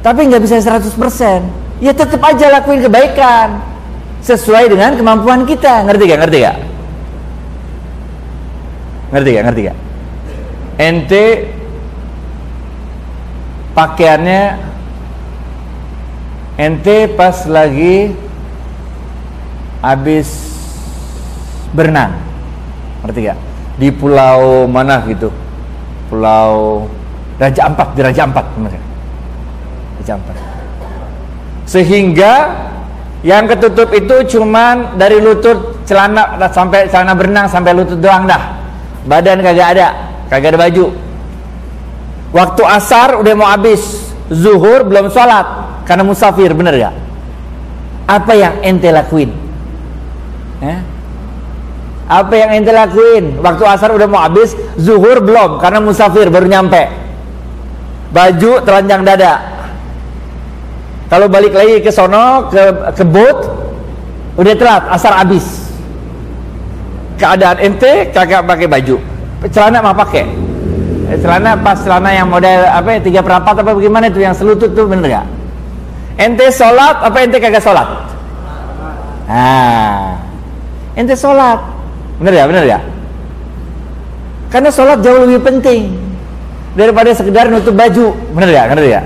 tapi 0.04 0.28
nggak 0.28 0.44
bisa 0.44 0.60
100% 0.60 1.84
ya 1.84 1.92
tetap 1.96 2.20
aja 2.24 2.48
lakuin 2.60 2.84
kebaikan 2.84 3.60
sesuai 4.24 4.68
dengan 4.68 5.00
kemampuan 5.00 5.48
kita. 5.48 5.88
Ngerti 5.88 6.04
gak 6.12 6.20
ngerti 6.28 6.38
gak 6.44 6.58
ngerti 9.08 9.30
gak 9.32 9.46
ngerti 9.48 9.62
gak 9.72 9.78
ente 10.78 11.26
pakaiannya 13.72 14.44
ente 16.60 16.98
pas 17.16 17.38
lagi 17.48 18.27
habis 19.88 20.28
berenang 21.72 22.16
ngerti 23.06 23.32
gak? 23.32 23.40
di 23.80 23.88
pulau 23.94 24.68
mana 24.68 25.06
gitu 25.08 25.32
pulau 26.12 26.86
Raja 27.38 27.70
Ampat 27.70 27.94
di 27.96 28.02
Raja 28.04 28.22
Ampat 28.26 28.46
Raja 30.02 30.14
Ampat 30.18 30.36
sehingga 31.68 32.34
Yang 33.26 33.58
ketutup 33.58 33.90
itu 33.98 34.38
cuman 34.38 34.94
dari 34.94 35.18
lutut 35.18 35.82
celana 35.90 36.38
sampai 36.54 36.86
celana 36.86 37.18
berenang 37.18 37.50
sampai 37.50 37.74
lutut 37.74 37.98
doang 37.98 38.30
dah. 38.30 38.62
Badan 39.10 39.42
kagak 39.42 39.74
ada, 39.74 39.88
kagak 40.30 40.54
ada 40.54 40.60
baju. 40.70 40.86
Waktu 42.30 42.62
asar 42.68 43.18
udah 43.18 43.34
mau 43.34 43.50
habis, 43.50 44.14
zuhur 44.30 44.86
belum 44.86 45.10
sholat 45.10 45.48
karena 45.88 46.04
musafir, 46.04 46.52
bener 46.52 46.76
gak? 46.76 46.96
Apa 48.06 48.36
yang 48.36 48.54
ente 48.62 48.92
lakuin? 48.92 49.32
Eh? 50.64 50.80
Apa 52.08 52.34
yang 52.40 52.50
ente 52.56 52.72
lakuin? 52.72 53.38
Waktu 53.44 53.64
asar 53.68 53.92
udah 53.92 54.08
mau 54.08 54.24
habis, 54.24 54.56
zuhur 54.80 55.20
belum 55.20 55.60
karena 55.60 55.84
musafir 55.84 56.32
baru 56.32 56.48
nyampe. 56.48 56.88
Baju 58.16 58.64
telanjang 58.64 59.04
dada, 59.04 59.58
kalau 61.08 61.32
balik 61.32 61.56
lagi 61.56 61.80
ke 61.80 61.88
sono 61.88 62.52
ke 62.52 62.92
ke 62.92 63.04
boat 63.08 63.48
udah 64.36 64.54
telat 64.60 64.84
asar 64.92 65.16
habis. 65.24 65.72
Keadaan 67.16 67.64
ente 67.64 68.12
kagak 68.12 68.44
pakai 68.44 68.68
baju. 68.68 69.00
Celana 69.48 69.80
mah 69.80 69.96
pakai. 69.96 70.28
Eh, 71.08 71.18
celana 71.24 71.56
pas 71.56 71.80
celana 71.80 72.12
yang 72.12 72.28
model 72.28 72.68
apa 72.68 73.00
ya 73.00 73.00
tiga 73.00 73.20
perempat 73.24 73.56
apa 73.64 73.72
bagaimana 73.72 74.12
itu 74.12 74.20
yang 74.20 74.36
selutut 74.36 74.76
tuh 74.76 74.84
bener 74.84 75.08
gak? 75.08 75.26
Ente 76.20 76.52
sholat 76.52 77.00
apa 77.00 77.18
ente 77.24 77.40
kagak 77.40 77.64
sholat? 77.64 77.88
Nah, 79.32 80.20
ente 80.98 81.14
sholat, 81.14 81.62
bener 82.18 82.34
ya, 82.34 82.44
bener 82.50 82.64
ya? 82.66 82.80
Karena 84.50 84.74
sholat 84.74 85.06
jauh 85.06 85.30
lebih 85.30 85.46
penting 85.46 85.94
daripada 86.74 87.14
sekedar 87.14 87.54
nutup 87.54 87.78
baju, 87.78 88.18
bener 88.34 88.50
ya, 88.50 88.64
bener 88.66 88.86
ya? 88.90 89.02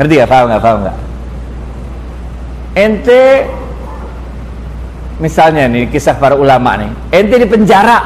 Ngerti 0.00 0.14
gak? 0.16 0.28
Paham 0.32 0.44
gak? 0.48 0.62
Paham 0.64 0.78
gak? 0.88 0.96
Ente 2.72 3.44
misalnya 5.20 5.68
nih 5.68 5.92
kisah 5.92 6.16
para 6.16 6.32
ulama 6.32 6.80
nih, 6.80 6.90
ente 7.12 7.36
di 7.36 7.44
penjara, 7.44 7.98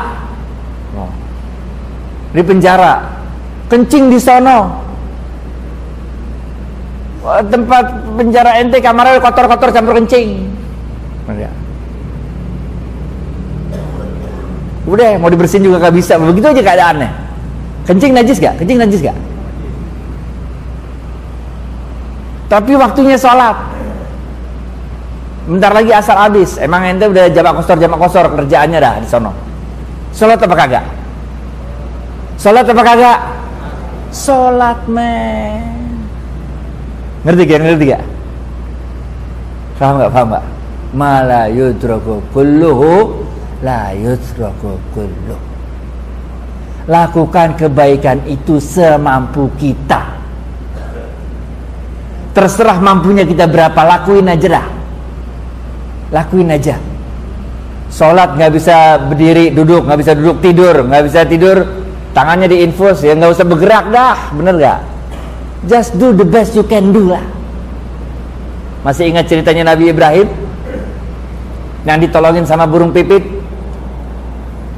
di 2.34 2.42
penjara, 2.42 3.06
kencing 3.70 4.10
di 4.10 4.18
sono, 4.18 4.82
tempat 7.22 7.84
penjara 8.18 8.58
ente 8.58 8.82
kamarnya 8.82 9.22
kotor-kotor 9.22 9.70
campur 9.70 9.94
kencing, 10.02 10.50
ya? 11.38 11.52
Udah 14.84 15.16
mau 15.16 15.32
dibersihin 15.32 15.64
juga 15.64 15.80
gak 15.80 15.96
bisa, 15.96 16.20
begitu 16.20 16.44
aja 16.44 16.60
keadaannya. 16.60 17.10
Kencing 17.84 18.12
najis 18.16 18.36
gak? 18.40 18.56
Kencing 18.60 18.80
najis 18.80 19.00
gak? 19.04 19.16
Tapi 22.48 22.72
waktunya 22.78 23.18
sholat 23.18 23.56
Bentar 25.44 25.74
lagi 25.74 25.90
asar 25.90 26.16
habis 26.28 26.56
Emang 26.60 26.86
ente 26.86 27.08
udah 27.08 27.26
jamak 27.32 27.58
kosor 27.58 27.76
jamak 27.82 27.98
kosor 27.98 28.30
Kerjaannya 28.30 28.78
dah 28.78 28.94
di 29.02 29.08
sono 29.10 29.32
Sholat 30.14 30.38
apa 30.38 30.54
kagak? 30.54 30.84
Sholat 32.38 32.70
apa 32.70 32.82
kagak? 32.86 33.18
Sholat 34.14 34.78
men 34.86 35.98
Ngerti 37.26 37.42
gak? 37.42 37.58
Ngerti 37.58 37.84
gak? 37.90 38.02
Paham 39.82 39.94
gak? 39.98 40.10
Paham 40.14 40.26
gak? 40.38 40.44
Mala 40.94 41.50
yudroku 41.50 42.22
kulluhu 42.30 43.26
La 43.64 43.96
yudroku 43.96 44.76
kulluh 44.92 45.40
Lakukan 46.84 47.56
kebaikan 47.56 48.20
itu 48.28 48.60
semampu 48.60 49.48
kita. 49.56 50.04
Terserah 52.36 52.76
mampunya 52.76 53.24
kita 53.24 53.48
berapa 53.48 53.80
Lakuin 53.88 54.28
aja 54.28 54.60
dah. 54.60 54.66
Lakuin 56.12 56.52
aja. 56.52 56.76
Sholat 57.88 58.36
nggak 58.36 58.52
bisa 58.52 59.00
berdiri 59.00 59.48
duduk 59.56 59.88
nggak 59.88 59.96
bisa 59.96 60.12
duduk 60.12 60.44
tidur 60.44 60.84
nggak 60.84 61.02
bisa 61.08 61.24
tidur. 61.24 61.64
Tangannya 62.12 62.52
diinfus 62.52 63.00
ya 63.00 63.16
nggak 63.16 63.32
usah 63.32 63.48
bergerak 63.48 63.88
dah. 63.88 64.18
Bener 64.36 64.54
gak 64.60 64.80
just 65.64 65.96
do 65.96 66.12
the 66.12 66.26
best 66.28 66.52
you 66.52 66.68
can 66.68 66.92
do 66.92 67.16
lah. 67.16 67.24
Masih 68.84 69.08
ingat 69.08 69.24
ceritanya 69.24 69.72
Nabi 69.72 69.88
Ibrahim? 69.88 70.28
Yang 71.88 72.08
ditolongin 72.08 72.44
sama 72.44 72.68
burung 72.68 72.92
pipit 72.92 73.33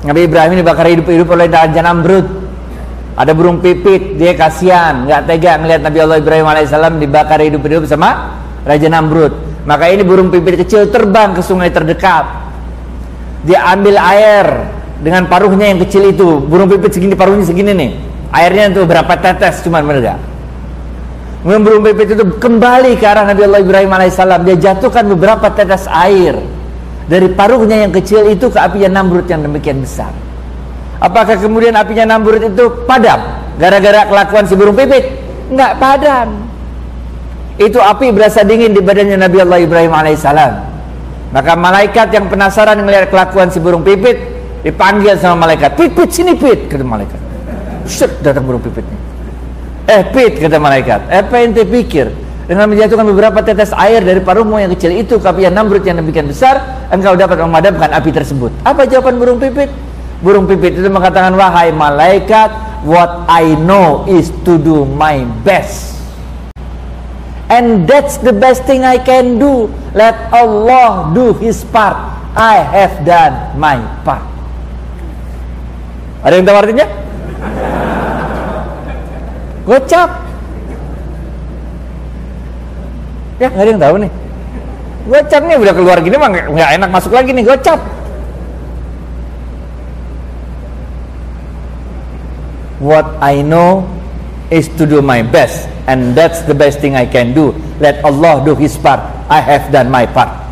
Nabi 0.07 0.31
Ibrahim 0.31 0.63
dibakar 0.63 0.87
hidup-hidup 0.87 1.29
oleh 1.35 1.51
Raja 1.51 1.83
Namrud 1.83 2.47
ada 3.17 3.33
burung 3.33 3.65
pipit, 3.65 4.21
dia 4.21 4.37
kasihan, 4.37 5.09
nggak 5.09 5.25
tega 5.25 5.57
ngelihat 5.57 5.81
Nabi 5.89 5.99
Allah 6.05 6.19
Ibrahim 6.21 6.47
alaihissalam 6.53 7.01
dibakar 7.01 7.41
hidup-hidup 7.41 7.89
sama 7.89 8.37
Raja 8.61 8.93
Namrud. 8.93 9.33
Maka 9.65 9.89
ini 9.89 10.05
burung 10.05 10.29
pipit 10.29 10.61
kecil 10.61 10.93
terbang 10.93 11.33
ke 11.33 11.41
sungai 11.41 11.73
terdekat. 11.73 12.29
Dia 13.49 13.73
ambil 13.73 13.97
air 13.97 14.69
dengan 15.01 15.25
paruhnya 15.33 15.73
yang 15.73 15.81
kecil 15.81 16.13
itu. 16.13 16.45
Burung 16.45 16.69
pipit 16.69 16.93
segini 16.93 17.17
paruhnya 17.17 17.49
segini 17.49 17.73
nih. 17.73 17.91
Airnya 18.37 18.69
itu 18.77 18.85
berapa 18.85 19.17
tetes 19.17 19.65
cuman 19.65 19.81
mereka. 19.81 20.21
Kemudian 21.41 21.63
burung 21.65 21.83
pipit 21.89 22.21
itu 22.21 22.25
kembali 22.37 23.01
ke 23.01 23.05
arah 23.09 23.25
Nabi 23.33 23.49
Allah 23.49 23.61
Ibrahim 23.65 23.91
alaihissalam. 23.97 24.45
Dia 24.45 24.57
jatuhkan 24.61 25.09
beberapa 25.09 25.49
tetes 25.57 25.89
air 25.89 26.37
dari 27.07 27.31
paruhnya 27.31 27.87
yang 27.87 27.93
kecil 27.95 28.27
itu 28.27 28.51
ke 28.51 28.59
apinya 28.59 29.01
Namrud 29.01 29.31
yang 29.31 29.47
demikian 29.47 29.83
besar. 29.83 30.11
Apakah 30.99 31.39
kemudian 31.39 31.75
apinya 31.79 32.17
Namrud 32.17 32.43
itu 32.43 32.65
padam 32.85 33.21
gara-gara 33.63 34.11
kelakuan 34.11 34.45
si 34.51 34.55
burung 34.59 34.75
pipit? 34.75 35.07
Enggak 35.47 35.79
padam. 35.79 36.29
Itu 37.57 37.81
api 37.81 38.13
berasa 38.13 38.45
dingin 38.45 38.77
di 38.77 38.83
badannya 38.85 39.17
Nabi 39.17 39.39
Allah 39.41 39.59
Ibrahim 39.63 39.93
alaihissalam. 39.95 40.53
Maka 41.33 41.53
malaikat 41.57 42.13
yang 42.13 42.27
penasaran 42.27 42.83
melihat 42.83 43.09
kelakuan 43.09 43.49
si 43.49 43.63
burung 43.63 43.87
pipit 43.87 44.19
dipanggil 44.67 45.15
sama 45.17 45.47
malaikat. 45.47 45.79
Pipit 45.79 46.11
sini 46.11 46.35
pit 46.35 46.67
kata 46.67 46.83
malaikat. 46.83 47.21
Set 47.87 48.19
datang 48.21 48.45
burung 48.45 48.61
pipitnya. 48.61 48.99
Eh 49.87 50.03
pit 50.11 50.43
kata 50.43 50.59
malaikat. 50.59 51.07
Eh, 51.07 51.23
apa 51.23 51.35
ente 51.39 51.63
pikir? 51.63 52.26
Dengan 52.47 52.71
menjatuhkan 52.71 53.07
beberapa 53.11 53.43
tetes 53.43 53.75
air 53.75 54.07
dari 54.07 54.23
paruhmu 54.23 54.63
yang 54.63 54.71
kecil 54.79 54.95
itu 54.95 55.19
ke 55.19 55.27
api 55.27 55.51
yang 55.51 55.55
Namrud 55.59 55.83
yang 55.83 55.99
demikian 55.99 56.31
besar, 56.31 56.87
engkau 56.95 57.19
dapat 57.19 57.43
memadamkan 57.43 57.91
api 57.91 58.15
tersebut. 58.15 58.55
Apa 58.63 58.87
jawaban 58.87 59.19
burung 59.19 59.43
pipit? 59.43 59.67
Burung 60.23 60.47
pipit 60.47 60.79
itu 60.79 60.87
mengatakan 60.87 61.35
wahai 61.35 61.75
malaikat, 61.75 62.55
what 62.87 63.27
I 63.27 63.59
know 63.59 64.07
is 64.07 64.31
to 64.47 64.63
do 64.63 64.87
my 64.87 65.27
best. 65.43 65.99
And 67.51 67.87
that's 67.87 68.19
the 68.23 68.35
best 68.35 68.63
thing 68.67 68.87
I 68.87 69.03
can 69.03 69.43
do. 69.43 69.67
Let 69.91 70.15
Allah 70.31 71.11
do 71.11 71.35
his 71.43 71.67
part. 71.67 71.99
I 72.39 72.63
have 72.63 73.03
done 73.03 73.59
my 73.59 73.83
part. 74.07 74.23
Ada 76.23 76.43
yang 76.43 76.47
tahu 76.47 76.59
artinya? 76.59 76.87
Gocap. 79.67 80.26
Ya, 83.37 83.53
nggak 83.53 83.63
ada 83.63 83.71
yang 83.71 83.83
tahu 83.83 83.97
nih. 84.01 84.11
Gocap 85.07 85.43
nih 85.47 85.57
udah 85.61 85.75
keluar 85.77 85.99
gini 86.03 86.17
mah 86.19 86.29
nggak 86.33 86.71
enak 86.81 86.91
masuk 86.91 87.13
lagi 87.15 87.31
nih 87.31 87.45
gocap. 87.47 87.79
what 92.79 93.07
I 93.25 93.41
know 93.41 93.89
is 94.51 94.69
to 94.77 94.87
do 94.87 95.01
my 95.01 95.23
best 95.23 95.69
and 95.89 96.15
that's 96.15 96.43
the 96.43 96.55
best 96.55 96.81
thing 96.81 96.95
I 96.95 97.07
can 97.07 97.33
do 97.33 97.53
let 97.81 98.05
Allah 98.05 98.45
do 98.45 98.55
his 98.55 98.77
part 98.77 99.01
I 99.31 99.41
have 99.41 99.73
done 99.73 99.91
my 99.91 100.07
part 100.07 100.46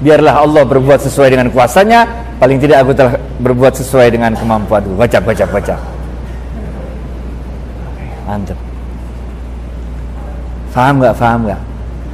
biarlah 0.00 0.44
Allah 0.44 0.62
berbuat 0.64 1.00
sesuai 1.04 1.36
dengan 1.36 1.48
kuasanya 1.52 2.08
paling 2.40 2.56
tidak 2.56 2.88
aku 2.88 2.92
telah 2.96 3.14
berbuat 3.40 3.72
sesuai 3.76 4.12
dengan 4.12 4.32
kemampuanku 4.36 4.96
baca 4.96 5.18
baca 5.20 5.44
baca 5.48 5.76
mantap 8.24 8.58
Faham 10.70 11.02
gak? 11.02 11.14
Faham 11.18 11.40
gak? 11.50 11.60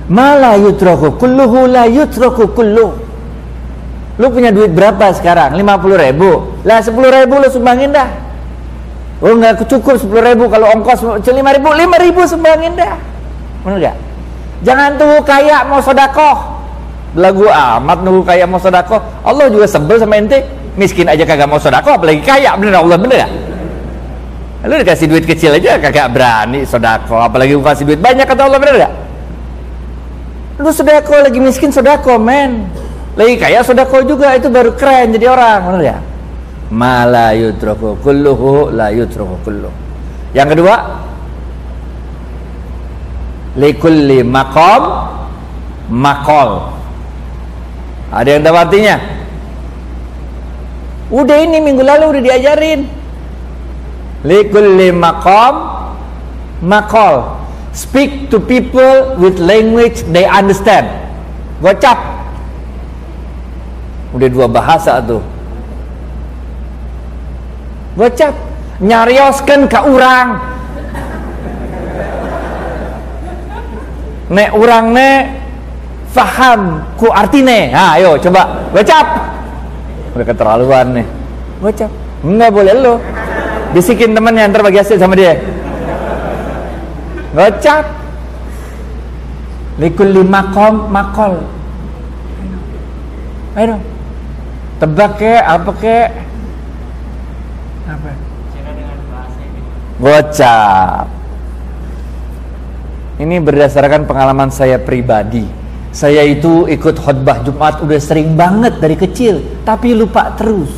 Mala 0.09 0.57
yutroku 0.57 1.19
kulluhu 1.21 1.69
la 1.69 1.85
yutroku 1.85 2.49
kulluh. 2.57 2.95
Lu 4.17 4.27
punya 4.33 4.49
duit 4.49 4.73
berapa 4.73 5.13
sekarang? 5.13 5.53
50 5.61 6.05
ribu. 6.09 6.57
Lah 6.65 6.81
10 6.81 6.97
ribu 6.97 7.35
lu 7.37 7.49
sumbangin 7.53 7.93
dah. 7.93 8.09
Oh 9.21 9.33
nggak 9.33 9.65
cukup 9.69 9.97
10 9.97 10.29
ribu 10.33 10.45
kalau 10.49 10.73
ongkos 10.77 11.01
5 11.21 11.25
ribu, 11.29 11.69
5 11.69 12.05
ribu 12.05 12.21
sumbangin 12.25 12.73
dah. 12.77 12.97
Bener 13.65 13.93
gak? 13.93 13.97
Jangan 14.65 14.97
tunggu 14.97 15.21
kaya 15.21 15.69
mau 15.69 15.85
sodakoh. 15.85 16.56
Lagu 17.17 17.49
amat 17.49 17.99
nunggu 18.05 18.23
kaya 18.23 18.45
mau 18.45 18.61
sodakoh. 18.61 19.01
Allah 19.25 19.49
juga 19.49 19.65
sebel 19.65 19.97
sama 19.97 20.21
ente. 20.21 20.45
Miskin 20.77 21.09
aja 21.09 21.25
kagak 21.25 21.49
mau 21.49 21.57
sodakoh, 21.57 21.97
apalagi 21.97 22.21
kaya. 22.21 22.53
Bener 22.61 22.77
Allah 22.77 23.01
bener 23.01 23.17
gak? 23.25 23.33
Lu 24.67 24.75
dikasih 24.77 25.07
duit 25.09 25.25
kecil 25.25 25.57
aja 25.57 25.81
kagak 25.81 26.13
berani 26.13 26.67
sodako, 26.67 27.23
apalagi 27.23 27.55
lu 27.55 27.63
kasih 27.63 27.87
duit 27.87 28.01
banyak 28.03 28.27
kata 28.27 28.51
Allah 28.51 28.59
bener 28.61 28.75
gak? 28.85 28.93
Lu 30.61 30.69
sodako 30.69 31.17
lagi 31.23 31.39
miskin 31.39 31.71
sodako 31.71 32.19
men, 32.19 32.67
lagi 33.15 33.39
kaya 33.39 33.63
sodako 33.63 34.03
juga 34.03 34.35
itu 34.35 34.51
baru 34.51 34.75
keren 34.75 35.15
jadi 35.15 35.33
orang 35.33 35.61
bener 35.71 35.83
ya? 35.87 35.97
ma 36.71 37.07
la 37.07 37.31
yutraku 37.31 37.95
kulluhu 38.03 38.75
la 38.75 38.91
kulluh 39.47 39.71
yang 40.35 40.51
kedua 40.51 40.75
likulli 43.55 44.27
maqam 44.27 44.83
makol 45.89 46.76
ada 48.11 48.29
yang 48.29 48.43
tahu 48.47 48.57
artinya? 48.57 48.97
Udah 51.11 51.39
ini 51.39 51.59
minggu 51.63 51.83
lalu 51.83 52.19
udah 52.19 52.23
diajarin. 52.23 52.81
Likulli 54.27 54.91
maqam 54.91 55.55
makol 56.63 57.39
speak 57.77 58.33
to 58.33 58.43
people 58.43 59.15
with 59.21 59.39
language 59.39 60.03
they 60.11 60.27
understand. 60.27 60.89
Gocap. 61.63 61.99
Udah 64.17 64.29
dua 64.33 64.47
bahasa 64.49 64.99
tuh. 65.05 65.23
Gocap. 67.95 68.35
Nyarioskan 68.77 69.73
ke 69.73 69.79
orang. 69.81 70.37
Nek 74.27 74.51
orang 74.53 74.85
ne 74.91 75.11
faham 76.17 76.81
ku 76.97 77.13
artine. 77.13 77.69
Ha 77.77 78.01
ayo 78.01 78.17
coba. 78.17 78.73
Gocap 78.73 79.07
udah 80.17 80.25
keterlaluan 80.25 80.87
nih. 80.97 81.07
Gocap 81.61 81.93
enggak 82.25 82.51
boleh 82.57 82.73
lo. 82.73 82.95
Bisikin 83.77 84.17
temennya 84.17 84.49
ntar 84.49 84.65
bagi 84.65 84.81
hasil 84.81 84.97
sama 84.97 85.13
dia. 85.13 85.37
Likul 89.77 90.09
lima 90.09 90.57
kom 90.57 90.89
makol 90.89 91.45
ayo. 93.61 93.77
Dong 93.77 93.85
tebak 94.81 95.21
ke 95.21 95.33
apa 95.37 95.71
ke? 95.77 95.99
Apa? 97.89 98.11
Gocap 99.97 101.09
ini 103.17 103.41
berdasarkan 103.41 104.05
pengalaman 104.05 104.53
saya 104.53 104.77
pribadi. 104.77 105.49
Saya 105.97 106.29
itu 106.29 106.69
ikut 106.69 107.01
khutbah 107.01 107.41
Jumat 107.41 107.81
udah 107.81 107.97
sering 107.97 108.37
banget 108.37 108.77
dari 108.85 109.01
kecil, 109.01 109.41
tapi 109.65 109.97
lupa 109.97 110.29
terus. 110.37 110.69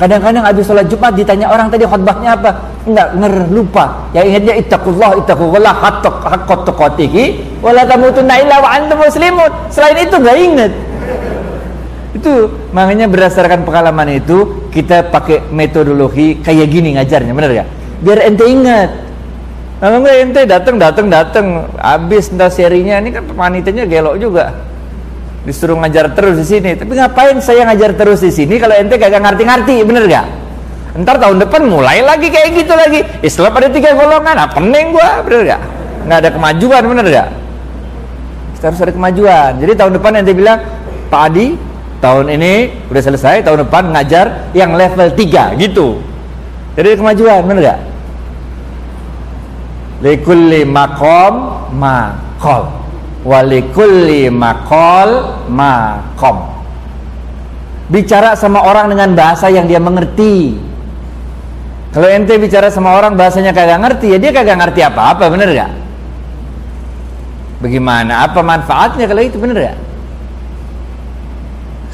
Kadang-kadang 0.00 0.40
habis 0.40 0.64
sholat 0.64 0.88
Jumat 0.88 1.12
ditanya 1.12 1.52
orang 1.52 1.68
tadi 1.68 1.84
khutbahnya 1.84 2.32
apa? 2.32 2.64
Enggak, 2.88 3.08
nger, 3.20 3.34
lupa. 3.52 4.08
Yang 4.16 4.24
ingatnya 4.32 4.54
ittaqullah, 4.64 5.10
ittaqullah 5.20 5.74
haqqat 5.84 6.16
haqqat 6.16 6.60
tuqatihi 6.64 7.24
wala 7.60 7.84
tamutunna 7.84 8.40
illa 8.40 8.56
wa 8.56 8.68
antum 8.72 9.04
muslimun. 9.04 9.50
Selain 9.68 10.00
itu 10.00 10.16
enggak 10.16 10.38
ingat. 10.40 10.72
Itu 12.16 12.48
makanya 12.72 13.04
berdasarkan 13.04 13.68
pengalaman 13.68 14.16
itu 14.16 14.64
kita 14.72 15.12
pakai 15.12 15.44
metodologi 15.52 16.40
kayak 16.40 16.72
gini 16.72 16.96
ngajarnya, 16.96 17.36
benar 17.36 17.52
ya? 17.52 17.64
Biar 18.00 18.32
ente 18.32 18.48
ingat 18.48 19.07
kalau 19.78 20.02
enggak 20.02 20.16
ente 20.26 20.42
datang 20.42 20.74
datang 20.74 21.06
datang 21.06 21.46
habis 21.78 22.34
entah 22.34 22.50
serinya 22.50 22.98
ini 22.98 23.14
kan 23.14 23.22
panitanya 23.30 23.86
gelok 23.86 24.18
juga. 24.18 24.50
Disuruh 25.46 25.78
ngajar 25.78 26.10
terus 26.18 26.34
di 26.42 26.46
sini. 26.46 26.74
Tapi 26.74 26.98
ngapain 26.98 27.38
saya 27.38 27.62
ngajar 27.70 27.94
terus 27.94 28.18
di 28.20 28.34
sini 28.34 28.58
kalau 28.58 28.74
ente 28.74 28.98
gak 28.98 29.14
ngerti-ngerti, 29.14 29.86
bener 29.86 30.04
gak? 30.10 30.26
Ntar 30.98 31.22
tahun 31.22 31.38
depan 31.46 31.62
mulai 31.70 32.02
lagi 32.02 32.26
kayak 32.26 32.58
gitu 32.58 32.74
lagi. 32.74 33.06
Islam 33.22 33.54
ada 33.54 33.70
tiga 33.70 33.94
golongan, 33.94 34.34
apa 34.34 34.58
pening 34.58 34.90
gua, 34.90 35.22
bener 35.22 35.40
gak? 35.46 35.62
Nggak 36.10 36.18
ada 36.26 36.30
kemajuan, 36.34 36.82
bener 36.90 37.06
gak? 37.06 37.28
Kita 38.58 38.64
harus 38.74 38.80
ada 38.82 38.92
kemajuan. 38.92 39.50
Jadi 39.62 39.72
tahun 39.78 39.92
depan 39.94 40.10
ente 40.18 40.34
bilang, 40.34 40.58
Pak 41.06 41.22
Adi, 41.30 41.54
tahun 42.02 42.26
ini 42.34 42.52
udah 42.90 43.02
selesai, 43.06 43.46
tahun 43.46 43.64
depan 43.64 43.94
ngajar 43.94 44.50
yang 44.58 44.74
level 44.74 45.06
3 45.14 45.54
gitu. 45.62 46.02
Jadi 46.74 46.98
kemajuan, 46.98 47.46
bener 47.46 47.62
gak? 47.72 47.78
Likulli 49.98 50.62
makom 50.62 51.66
makol 51.74 52.70
walikulli 53.26 54.30
makol 54.30 55.42
makom 55.50 56.58
bicara 57.90 58.36
sama 58.38 58.62
orang 58.62 58.92
dengan 58.92 59.16
bahasa 59.16 59.48
yang 59.48 59.64
dia 59.64 59.80
mengerti. 59.80 60.54
Kalau 61.88 62.04
ente 62.04 62.36
bicara 62.36 62.68
sama 62.68 62.92
orang 62.92 63.16
bahasanya 63.16 63.56
kagak 63.56 63.80
ngerti 63.80 64.12
ya 64.12 64.18
dia 64.20 64.30
kagak 64.30 64.60
ngerti 64.60 64.80
apa-apa 64.84 65.24
bener 65.32 65.48
gak? 65.56 65.72
Bagaimana? 67.64 68.28
Apa 68.28 68.44
manfaatnya 68.44 69.08
kalau 69.08 69.24
itu 69.24 69.40
bener 69.40 69.72
gak? 69.72 69.78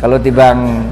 Kalau 0.02 0.18
tibang 0.18 0.90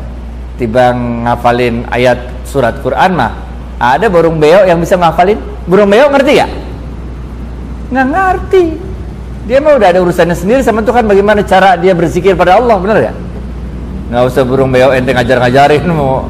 tibang 0.56 1.26
ngafalin 1.26 1.82
ayat 1.90 2.46
surat 2.46 2.78
Quran 2.78 3.18
mah 3.18 3.34
ada 3.82 4.06
burung 4.06 4.38
beo 4.38 4.62
yang 4.70 4.78
bisa 4.78 4.94
ngafalin? 4.94 5.36
Burung 5.66 5.90
beo 5.90 6.06
ngerti 6.06 6.32
ya 6.38 6.46
nggak 7.92 8.06
ngerti. 8.08 8.64
Dia 9.44 9.58
mah 9.60 9.76
udah 9.76 9.88
ada 9.92 10.00
urusannya 10.00 10.34
sendiri 10.34 10.64
sama 10.64 10.80
Tuhan. 10.80 11.04
Bagaimana 11.04 11.44
cara 11.44 11.76
dia 11.76 11.92
berzikir 11.92 12.32
pada 12.32 12.56
Allah 12.56 12.80
benar 12.80 12.98
ya 12.98 13.12
nggak 14.12 14.28
usah 14.28 14.44
burung 14.44 14.68
beo 14.68 14.92
ente 14.92 15.08
ngajar-ngajarin 15.08 15.88
mau 15.88 16.28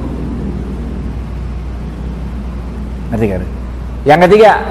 ngerti 3.10 3.26
kan 3.26 3.42
yang 4.06 4.22
ketiga 4.22 4.62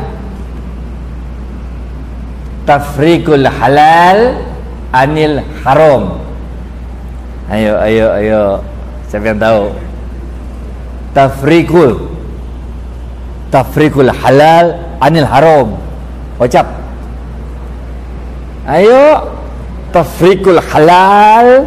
tafrikul 2.64 3.44
halal 3.44 4.40
anil 4.96 5.44
haram. 5.64 6.24
Ayo 7.52 7.76
ayo 7.84 8.08
ayo. 8.16 8.44
Siapa 9.12 9.36
yang 9.36 9.40
tahu? 9.44 9.64
Tafrikul 11.12 11.92
tafrikul 13.52 14.08
halal 14.08 14.80
anil 15.04 15.28
haram. 15.28 15.76
Ucap 16.40 16.81
Ayo 18.66 19.34
tafrikul 19.90 20.62
halal 20.62 21.66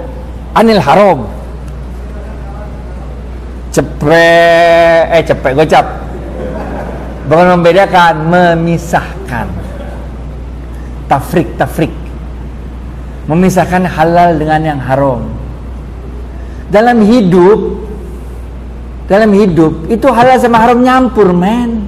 anil 0.55 0.83
haram. 0.83 1.27
Cepet 3.75 5.11
eh 5.11 5.23
cepet 5.27 5.53
gocap. 5.59 5.87
Bukan 7.25 7.47
membedakan, 7.59 8.15
memisahkan. 8.31 9.49
Tafrik, 11.11 11.57
tafrik. 11.57 11.91
Memisahkan 13.27 13.89
halal 13.89 14.37
dengan 14.37 14.61
yang 14.61 14.81
haram. 14.85 15.25
Dalam 16.69 17.01
hidup 17.01 17.85
dalam 19.05 19.37
hidup 19.37 19.85
itu 19.93 20.09
halal 20.09 20.41
sama 20.41 20.65
haram 20.65 20.81
nyampur, 20.81 21.29
men 21.37 21.84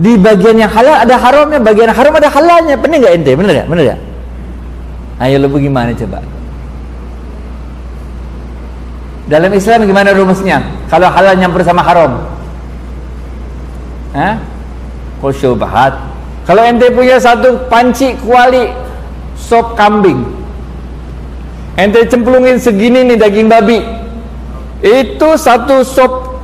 di 0.00 0.16
bagian 0.16 0.56
yang 0.56 0.72
halal 0.72 1.04
ada 1.04 1.16
haramnya, 1.20 1.60
bagian 1.60 1.92
yang 1.92 1.98
haram 1.98 2.14
ada 2.16 2.28
halalnya. 2.32 2.74
Benar 2.80 2.96
nggak 3.02 3.12
ente? 3.12 3.32
Benar 3.36 3.52
nggak? 3.52 3.68
Benar 3.68 3.82
nggak? 3.84 4.00
Ayo 5.20 5.36
lu 5.38 5.48
bagaimana 5.52 5.92
coba? 5.92 6.18
Dalam 9.28 9.52
Islam 9.52 9.84
gimana 9.84 10.10
rumusnya? 10.16 10.58
Kalau 10.88 11.08
halal 11.12 11.36
nyampur 11.36 11.62
sama 11.62 11.84
haram? 11.84 12.24
Hah? 14.16 14.36
Khusyubahat. 15.20 15.94
Kalau 16.48 16.66
ente 16.66 16.90
punya 16.90 17.22
satu 17.22 17.54
panci 17.70 18.18
kuali 18.24 18.72
sop 19.38 19.78
kambing. 19.78 20.26
Ente 21.78 22.02
cemplungin 22.08 22.58
segini 22.58 23.06
nih 23.06 23.16
daging 23.16 23.46
babi. 23.46 23.78
Itu 24.82 25.38
satu 25.38 25.86
sop 25.86 26.34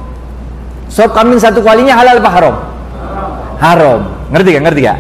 sop 0.87 1.11
kambing 1.13 1.43
satu 1.43 1.59
kualinya 1.61 1.99
halal 1.99 2.23
apa 2.23 2.31
haram? 2.31 2.55
Haram. 3.59 4.31
Ngerti 4.31 4.49
gak? 4.55 4.63
Ngerti 4.67 4.81
gak? 4.87 4.99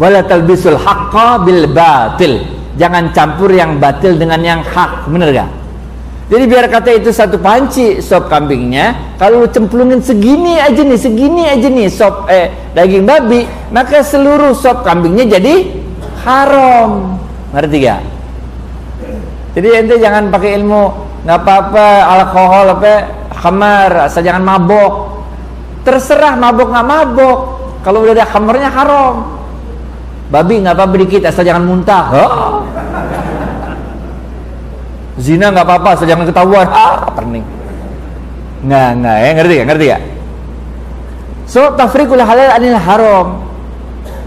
Wala 0.00 0.20
talbisul 0.24 0.80
haqqa 0.80 1.44
bil 1.44 1.68
batil. 1.68 2.40
Jangan 2.80 3.12
campur 3.12 3.52
yang 3.52 3.76
batil 3.76 4.16
dengan 4.16 4.40
yang 4.40 4.60
hak. 4.64 5.08
Bener 5.08 5.28
gak? 5.32 5.50
Jadi 6.30 6.44
biar 6.46 6.70
kata 6.70 6.94
itu 6.94 7.10
satu 7.10 7.42
panci 7.42 7.98
sop 7.98 8.30
kambingnya, 8.30 9.18
kalau 9.18 9.50
cemplungin 9.50 9.98
segini 9.98 10.62
aja 10.62 10.78
nih, 10.78 10.94
segini 10.94 11.42
aja 11.42 11.66
nih 11.66 11.90
sop 11.90 12.30
eh 12.30 12.70
daging 12.70 13.02
babi, 13.02 13.50
maka 13.74 13.98
seluruh 14.06 14.54
sop 14.54 14.86
kambingnya 14.86 15.26
jadi 15.26 15.74
haram. 16.22 17.18
Ngerti 17.50 17.76
gak? 17.82 18.00
Jadi 19.58 19.68
ente 19.74 19.94
jangan 19.98 20.30
pakai 20.30 20.54
ilmu 20.62 21.10
nggak 21.26 21.38
apa-apa 21.42 21.86
alkohol 22.16 22.66
apa 22.78 22.94
khamar 23.34 24.08
asal 24.08 24.24
jangan 24.24 24.40
mabok 24.40 25.19
terserah 25.86 26.34
mabok 26.36 26.68
nggak 26.72 26.86
mabok. 26.86 27.38
Kalau 27.80 28.04
udah 28.04 28.12
ada 28.12 28.26
khamernya 28.28 28.68
haram. 28.68 29.40
Babi 30.30 30.62
nggak 30.62 30.76
apa-apa 30.76 30.94
dikit 31.00 31.26
asal 31.26 31.42
jangan 31.42 31.64
muntah. 31.64 32.04
Zina 35.20 35.52
nggak 35.52 35.66
apa-apa 35.66 35.88
asal 35.96 36.06
jangan 36.08 36.28
ketahuan. 36.28 36.68
Ah 36.68 37.08
pening 37.12 37.60
nggak 38.64 38.88
nggak 39.00 39.16
ya? 39.16 39.30
Ngerti 39.36 39.54
ya 39.56 39.64
ngerti 39.64 39.86
ya 39.88 39.98
so 41.50 41.74
tafrikul 41.74 42.20
halal 42.20 42.50
anil 42.54 42.78
haram. 42.78 43.26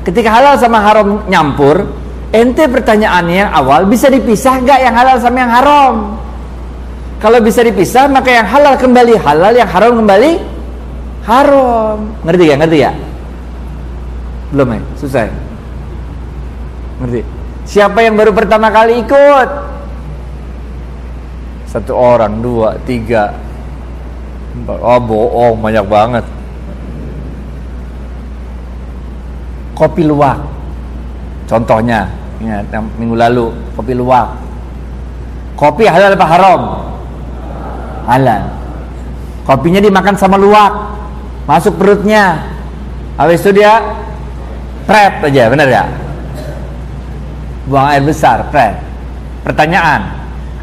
Ketika 0.04 0.36
halal 0.36 0.60
sama 0.60 0.84
haram 0.84 1.24
nyampur 1.32 1.88
ente 2.36 2.68
pertanyaannya 2.68 3.48
yang 3.48 3.52
awal 3.56 3.88
bisa 3.88 4.12
dipisah 4.12 4.60
nggak 4.60 4.80
yang 4.84 4.96
halal 4.98 5.16
sama 5.24 5.38
yang 5.40 5.54
haram? 5.54 5.94
Kalau 7.24 7.40
bisa 7.40 7.64
dipisah 7.64 8.12
maka 8.12 8.36
yang 8.36 8.44
halal 8.44 8.76
kembali 8.76 9.16
halal, 9.16 9.56
yang 9.56 9.70
haram 9.72 9.96
kembali 9.96 10.44
haram. 11.24 11.98
Ngerti 12.24 12.44
ya? 12.48 12.56
Ngerti 12.60 12.78
ya? 12.80 12.92
Belum 14.52 14.68
ya? 14.76 14.82
Susah. 15.00 15.22
Ya? 15.28 15.34
Ngerti? 17.02 17.22
Siapa 17.64 18.04
yang 18.04 18.20
baru 18.20 18.36
pertama 18.36 18.68
kali 18.68 19.02
ikut? 19.02 19.50
Satu 21.72 21.96
orang, 21.96 22.44
dua, 22.44 22.78
tiga, 22.86 23.34
empat. 24.54 24.78
Oh 24.78 25.00
bohong, 25.02 25.58
banyak 25.58 25.86
banget. 25.90 26.26
Kopi 29.74 30.06
luwak. 30.06 30.38
Contohnya, 31.50 32.14
ingat 32.38 32.70
minggu 33.00 33.18
lalu 33.18 33.50
kopi 33.74 33.98
luwak. 33.98 34.38
Kopi 35.58 35.90
halal 35.90 36.14
apa 36.14 36.28
haram? 36.30 36.62
Halal. 38.06 38.44
Kopinya 39.44 39.82
dimakan 39.82 40.16
sama 40.16 40.38
luwak, 40.38 40.93
masuk 41.50 41.76
perutnya. 41.80 42.46
Habis 43.20 43.46
itu 43.46 43.62
dia 43.62 43.78
pret 44.90 45.22
aja, 45.22 45.44
benar 45.54 45.70
ya? 45.70 45.86
buang 47.68 47.88
air 47.88 48.04
besar, 48.04 48.52
pret. 48.52 48.76
Pertanyaan, 49.44 50.08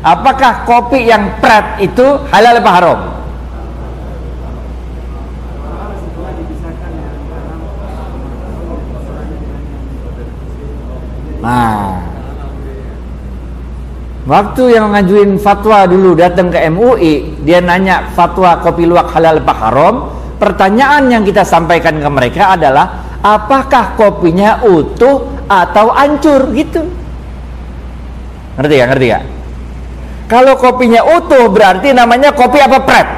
apakah 0.05 0.65
kopi 0.69 1.09
yang 1.09 1.41
pret 1.41 1.81
itu 1.85 2.05
halal 2.33 2.61
atau 2.61 2.73
haram? 2.73 3.01
Nah, 11.41 11.97
waktu 14.29 14.77
yang 14.77 14.93
ngajuin 14.93 15.41
fatwa 15.41 15.89
dulu 15.89 16.13
datang 16.13 16.53
ke 16.53 16.69
MUI, 16.69 17.41
dia 17.49 17.65
nanya 17.65 18.13
fatwa 18.13 18.61
kopi 18.61 18.85
luwak 18.85 19.09
halal 19.17 19.41
apa 19.41 19.55
haram. 19.57 20.20
Pertanyaan 20.41 21.13
yang 21.13 21.23
kita 21.23 21.45
sampaikan 21.45 22.01
ke 22.01 22.09
mereka 22.09 22.57
adalah 22.57 23.21
apakah 23.21 23.93
kopinya 24.01 24.65
utuh 24.65 25.45
atau 25.45 25.93
hancur? 25.93 26.49
Gitu. 26.57 26.81
Ngerti 28.57 28.75
ya 28.81 28.87
ngerti 28.89 29.07
ya 29.09 29.21
kalau 30.31 30.55
kopinya 30.55 31.03
utuh 31.03 31.51
berarti 31.51 31.91
namanya 31.91 32.31
kopi 32.31 32.63
apa 32.63 32.79
pret 32.87 33.09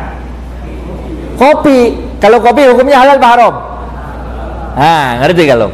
kopi. 1.36 2.08
Kalau 2.16 2.38
kopi 2.40 2.64
hukumnya 2.70 3.02
halal 3.02 3.18
apa 3.20 3.28
haram? 3.34 3.54
Nah 4.78 5.08
ngerti 5.20 5.42
kalau 5.44 5.68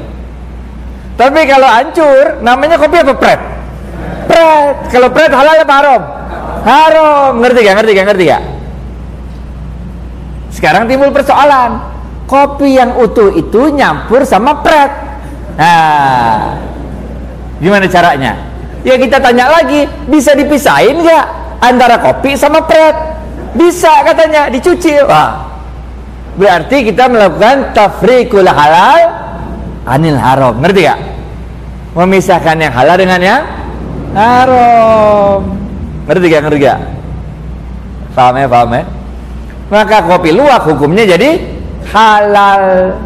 tapi 1.15 1.41
kalau 1.47 1.69
hancur 1.71 2.43
namanya 2.43 2.75
kopi 2.75 2.99
apa 2.99 3.15
pret 3.15 3.41
pret 4.27 4.77
kalau 4.91 5.09
pret 5.15 5.31
halal 5.31 5.55
apa 5.63 5.75
haram? 5.79 6.03
Haram. 6.67 7.33
Ngerti 7.39 7.59
gak 7.63 7.75
ngerti 7.79 7.93
gak 7.95 8.07
ngerti 8.11 8.25
gak 8.35 8.43
sekarang 10.53 10.89
timbul 10.89 11.13
persoalan. 11.13 11.97
Kopi 12.29 12.77
yang 12.77 12.93
utuh 13.01 13.33
itu 13.33 13.73
nyampur 13.73 14.21
sama 14.21 14.61
pret 14.61 14.93
nah 15.57 16.61
gimana 17.57 17.89
caranya? 17.89 18.37
Ya 18.85 19.01
kita 19.01 19.17
tanya 19.17 19.49
lagi 19.49 19.89
bisa 20.07 20.37
dipisahin 20.37 21.03
nggak 21.03 21.25
antara 21.65 21.97
kopi 21.99 22.37
sama 22.37 22.61
pret 22.69 22.93
bisa 23.57 24.05
katanya 24.05 24.53
dicuci. 24.53 25.01
Wah 25.09 25.41
berarti 26.37 26.93
kita 26.93 27.09
melakukan 27.09 27.73
tafrikul 27.73 28.45
halal 28.45 29.09
anil 29.89 30.21
haram. 30.21 30.61
Ngerti 30.61 30.85
gak 30.85 31.01
memisahkan 31.97 32.61
yang 32.61 32.73
halal 32.77 32.97
dengan 33.01 33.21
yang 33.25 33.43
haram. 34.13 35.49
Ngerti 36.05 36.25
gak 36.29 36.43
ngerti 36.45 36.61
gak 36.61 36.81
paham 38.13 38.35
ya 38.37 38.47
paham 38.51 38.71
ya 38.75 38.83
maka 39.69 40.05
kopi 40.05 40.33
luwak 40.33 40.65
hukumnya 40.65 41.05
jadi 41.05 41.39
halal. 41.93 42.97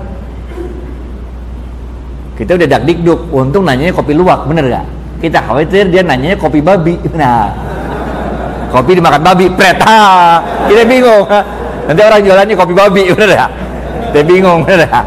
Kita 2.38 2.59
udah 2.59 2.68
dak 2.68 2.83
dikduk 2.88 3.31
untung 3.31 3.66
nanyanya 3.66 3.94
kopi 3.94 4.16
luwak 4.16 4.48
bener 4.48 4.66
gak 4.66 4.87
kita 5.22 5.38
khawatir 5.38 5.87
dia 5.90 6.03
nanyanya 6.03 6.38
kopi 6.38 6.59
babi. 6.59 6.98
Nah 7.18 7.53
kopi 8.72 8.96
dimakan 8.96 9.22
babi 9.22 9.46
pret. 9.53 9.79
Ha 9.85 10.40
kita 10.70 10.83
bingung. 10.88 11.29
Nanti 11.83 12.01
orang 12.01 12.20
jualannya 12.25 12.55
kopi 12.57 12.75
babi 12.75 13.03
bener 13.14 13.31
ya 13.35 13.46
kita 14.12 14.29
bingung 14.29 14.61
bener 14.68 14.85
ya 14.85 15.01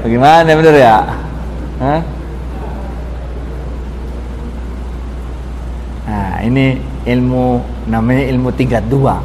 bagaimana 0.00 0.48
bener 0.48 0.74
ya 0.80 0.96
nah 6.08 6.40
ini 6.40 6.80
ilmu 7.04 7.60
namanya 7.84 8.24
ilmu 8.32 8.48
tingkat 8.56 8.80
dua 8.88 9.20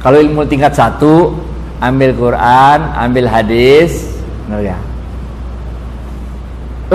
kalau 0.00 0.18
ilmu 0.20 0.44
tingkat 0.46 0.76
satu 0.76 1.34
ambil 1.80 2.12
Quran, 2.16 2.78
ambil 2.96 3.26
hadis, 3.28 4.16
ya. 4.48 4.76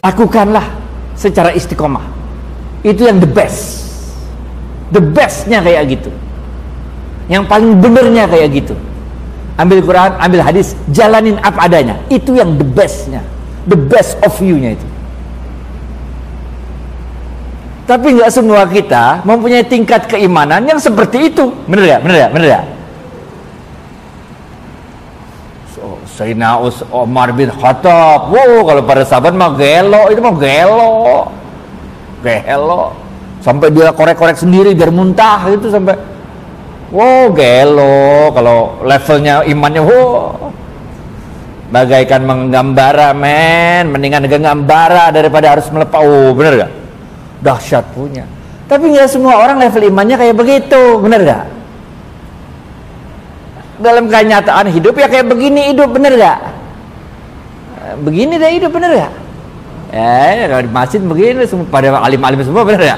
Lakukanlah 0.01 0.65
secara 1.13 1.51
istiqomah. 1.51 2.03
Itu 2.81 3.05
yang 3.05 3.21
the 3.21 3.29
best. 3.29 3.85
The 4.91 5.03
bestnya 5.03 5.61
kayak 5.61 5.99
gitu. 5.99 6.11
Yang 7.29 7.43
paling 7.47 7.77
benernya 7.79 8.25
kayak 8.27 8.49
gitu. 8.55 8.75
Ambil 9.59 9.83
Quran, 9.85 10.17
ambil 10.17 10.41
hadis, 10.41 10.73
jalanin 10.89 11.37
apa 11.43 11.69
adanya. 11.69 11.95
Itu 12.09 12.33
yang 12.33 12.57
the 12.57 12.65
bestnya. 12.65 13.21
The 13.69 13.77
best 13.77 14.17
of 14.25 14.33
you-nya 14.41 14.73
itu. 14.73 14.87
Tapi 17.85 18.07
nggak 18.15 18.31
semua 18.31 18.63
kita 18.65 19.19
mempunyai 19.27 19.67
tingkat 19.67 20.07
keimanan 20.07 20.63
yang 20.63 20.79
seperti 20.79 21.27
itu. 21.27 21.51
Bener 21.67 21.85
ya? 21.85 21.97
Bener 21.99 22.17
ya? 22.17 22.27
Bener 22.31 22.47
ya? 22.47 22.61
Sayyidina 26.21 26.61
Umar 26.93 27.33
bin 27.33 27.49
Khattab. 27.49 28.29
Wow, 28.29 28.61
kalau 28.61 28.81
pada 28.85 29.01
sahabat 29.01 29.33
mah 29.33 29.57
gelo, 29.57 30.05
itu 30.13 30.21
mah 30.21 30.37
gelo. 30.37 30.93
Gelo. 32.21 32.93
Sampai 33.41 33.73
dia 33.73 33.89
korek-korek 33.89 34.37
sendiri 34.37 34.77
biar 34.77 34.93
muntah 34.93 35.49
itu 35.49 35.73
sampai. 35.73 35.97
Wow 36.93 37.33
gelo. 37.33 38.29
Kalau 38.37 38.85
levelnya 38.85 39.41
imannya 39.49 39.81
wow. 39.81 40.53
Bagaikan 41.73 42.21
menggambara 42.21 43.17
men. 43.17 43.89
Mendingan 43.89 44.29
menggambara 44.29 45.09
daripada 45.09 45.57
harus 45.57 45.65
melepas. 45.73 46.05
Oh 46.05 46.37
bener 46.37 46.69
gak? 46.69 46.71
Dahsyat 47.41 47.97
punya. 47.97 48.29
Tapi 48.69 48.93
nggak 48.93 49.09
semua 49.09 49.41
orang 49.41 49.57
level 49.57 49.89
imannya 49.89 50.21
kayak 50.21 50.37
begitu. 50.37 51.01
Bener 51.01 51.25
gak 51.25 51.60
dalam 53.81 54.07
kenyataan 54.07 54.69
hidup 54.71 54.95
ya 54.95 55.09
kayak 55.09 55.27
begini 55.27 55.75
hidup 55.75 55.89
bener 55.91 56.13
gak 56.15 56.39
begini 58.05 58.39
deh 58.39 58.51
hidup 58.61 58.71
bener 58.71 58.91
gak 58.95 59.13
ya 59.91 60.61
di 60.63 60.71
masjid 60.71 61.01
begini 61.03 61.43
semua 61.43 61.67
pada 61.67 61.99
alim-alim 61.99 62.39
semua 62.45 62.63
bener 62.63 62.95
ya 62.95 62.97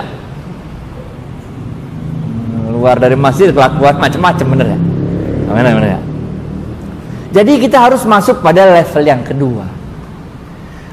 luar 2.70 3.00
dari 3.00 3.16
masjid 3.16 3.50
kelakuan 3.50 3.96
macam-macam 3.96 4.46
bener 4.54 4.68
ya 4.76 4.80
bener 5.50 5.74
bener 5.80 5.90
ya 5.98 6.02
jadi 7.34 7.58
kita 7.58 7.82
harus 7.82 8.06
masuk 8.06 8.46
pada 8.46 8.70
level 8.70 9.04
yang 9.10 9.26
kedua. 9.26 9.66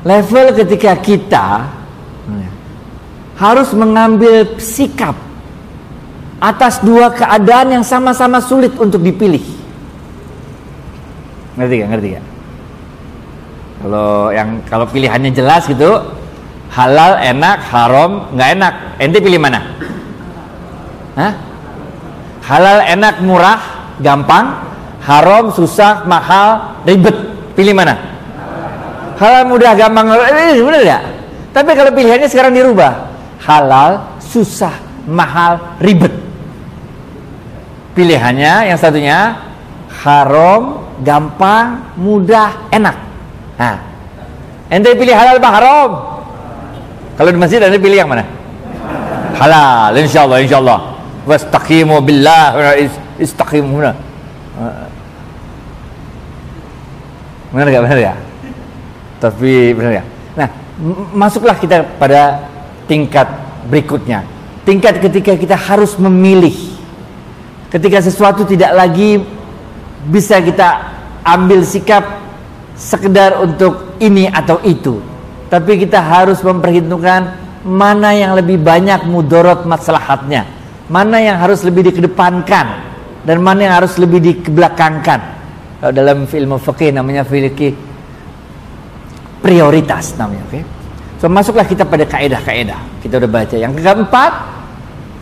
Level 0.01 0.57
ketika 0.57 0.97
kita 0.97 1.69
harus 3.37 3.69
mengambil 3.77 4.57
sikap 4.57 5.13
atas 6.41 6.81
dua 6.81 7.13
keadaan 7.13 7.77
yang 7.77 7.85
sama-sama 7.85 8.41
sulit 8.41 8.73
untuk 8.81 9.05
dipilih 9.05 9.45
ngerti 11.61 11.75
gak 11.85 11.91
ngerti 11.93 12.09
gak 12.17 12.25
kalau 13.81 14.29
yang 14.29 14.61
kalau 14.69 14.85
pilihannya 14.85 15.33
jelas 15.33 15.65
gitu 15.65 16.05
halal 16.69 17.17
enak 17.17 17.65
haram 17.73 18.29
nggak 18.37 18.49
enak. 18.61 18.75
Ente 19.01 19.19
pilih 19.25 19.41
mana? 19.41 19.61
Hah? 21.17 21.33
halal 22.41 22.83
enak 22.83 23.23
murah 23.25 23.61
gampang 24.05 24.59
haram 25.01 25.49
susah 25.49 26.05
mahal 26.05 26.77
ribet. 26.85 27.17
Pilih 27.57 27.73
mana? 27.73 27.97
Halal 29.17 29.49
mudah 29.49 29.73
gampang. 29.77 30.13
Eh, 30.13 30.61
bener 30.61 30.83
ya 30.85 31.01
tapi 31.51 31.75
kalau 31.75 31.91
pilihannya 31.91 32.29
sekarang 32.31 32.55
dirubah 32.55 33.11
halal 33.43 34.19
susah 34.23 34.75
mahal 35.09 35.59
ribet. 35.83 36.15
Pilihannya 37.97 38.71
yang 38.71 38.79
satunya 38.79 39.35
haram 40.05 40.90
gampang, 41.01 41.97
mudah, 41.97 42.69
enak. 42.73 42.97
Nah, 43.57 43.77
ente 44.69 44.93
pilih 44.97 45.17
halal 45.17 45.37
apa 45.41 45.51
haram? 45.53 45.91
Kalau 47.17 47.31
di 47.33 47.39
masjid 47.41 47.61
ente 47.61 47.81
pilih 47.81 48.01
yang 48.01 48.09
mana? 48.09 48.25
Halal, 49.37 49.97
insyaallah, 49.97 50.39
insyaallah. 50.45 50.79
Wastaqimu 51.25 52.01
billah, 52.05 52.77
istaqimu. 53.21 53.81
Benar 57.51 57.67
gak 57.67 57.83
benar 57.83 57.99
ya? 57.99 58.15
Tapi 59.21 59.75
benar 59.77 59.93
ya. 60.01 60.05
Nah, 60.39 60.49
masuklah 61.13 61.57
kita 61.59 61.85
pada 61.99 62.47
tingkat 62.89 63.27
berikutnya. 63.69 64.25
Tingkat 64.65 65.01
ketika 65.01 65.35
kita 65.37 65.57
harus 65.57 65.97
memilih 65.97 66.53
ketika 67.71 68.03
sesuatu 68.03 68.43
tidak 68.45 68.75
lagi 68.75 69.23
bisa 70.09 70.41
kita 70.41 70.69
ambil 71.27 71.61
sikap 71.67 72.21
sekedar 72.81 73.37
untuk 73.45 74.01
ini 74.01 74.25
atau 74.31 74.57
itu. 74.65 74.97
Tapi 75.53 75.83
kita 75.83 76.01
harus 76.01 76.41
memperhitungkan 76.41 77.37
mana 77.67 78.17
yang 78.17 78.33
lebih 78.33 78.57
banyak 78.57 79.05
mudorot 79.05 79.69
maslahatnya. 79.69 80.49
Mana 80.89 81.21
yang 81.21 81.37
harus 81.37 81.61
lebih 81.67 81.93
dikedepankan. 81.93 82.89
Dan 83.21 83.45
mana 83.45 83.69
yang 83.69 83.75
harus 83.77 84.01
lebih 84.01 84.23
dikebelakangkan. 84.23 85.21
Kalau 85.81 85.93
dalam 85.93 86.25
ilmu 86.25 86.57
fikih 86.57 86.93
namanya 86.93 87.25
fikih 87.25 87.73
prioritas 89.41 90.13
namanya 90.21 90.45
oke? 90.45 90.53
Okay? 90.53 90.63
so 91.21 91.29
masuklah 91.29 91.69
kita 91.69 91.85
pada 91.85 92.09
kaedah-kaedah. 92.09 93.05
Kita 93.05 93.21
udah 93.21 93.29
baca. 93.29 93.57
Yang 93.61 93.73
keempat 93.81 94.33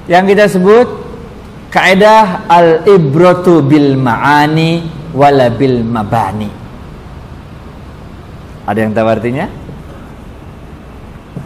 yang 0.06 0.24
kita 0.30 0.46
sebut 0.46 1.07
kaedah 1.68 2.48
al 2.48 2.88
ibratu 2.88 3.60
bil 3.64 3.96
ma'ani 3.96 4.84
wala 5.12 5.48
bil 5.52 5.84
mabani. 5.84 6.50
Ada 8.68 8.78
yang 8.84 8.92
tahu 8.92 9.08
artinya? 9.08 9.46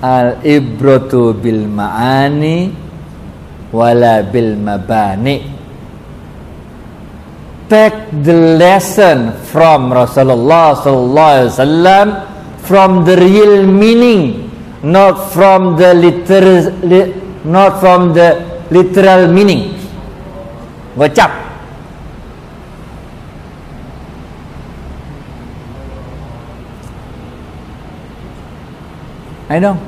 Al 0.03 0.43
ibratu 0.43 1.35
bil 1.35 1.67
ma'ani 1.71 2.57
wala 3.71 4.27
bil 4.27 4.59
mabani. 4.59 5.37
Take 7.71 8.13
the 8.21 8.61
lesson 8.61 9.33
from 9.49 9.89
Rasulullah 9.89 10.77
sallallahu 10.77 11.31
alaihi 11.33 11.51
wasallam 11.57 12.07
from 12.61 13.09
the 13.09 13.17
real 13.17 13.65
meaning 13.65 14.53
not 14.85 15.33
from 15.33 15.81
the 15.81 15.97
literal 15.97 16.69
not 17.49 17.81
from 17.81 18.13
the 18.13 18.37
literal 18.69 19.25
meaning 19.33 19.72
gocap 20.97 21.33
Ayo 29.53 29.69
dong. 29.69 29.79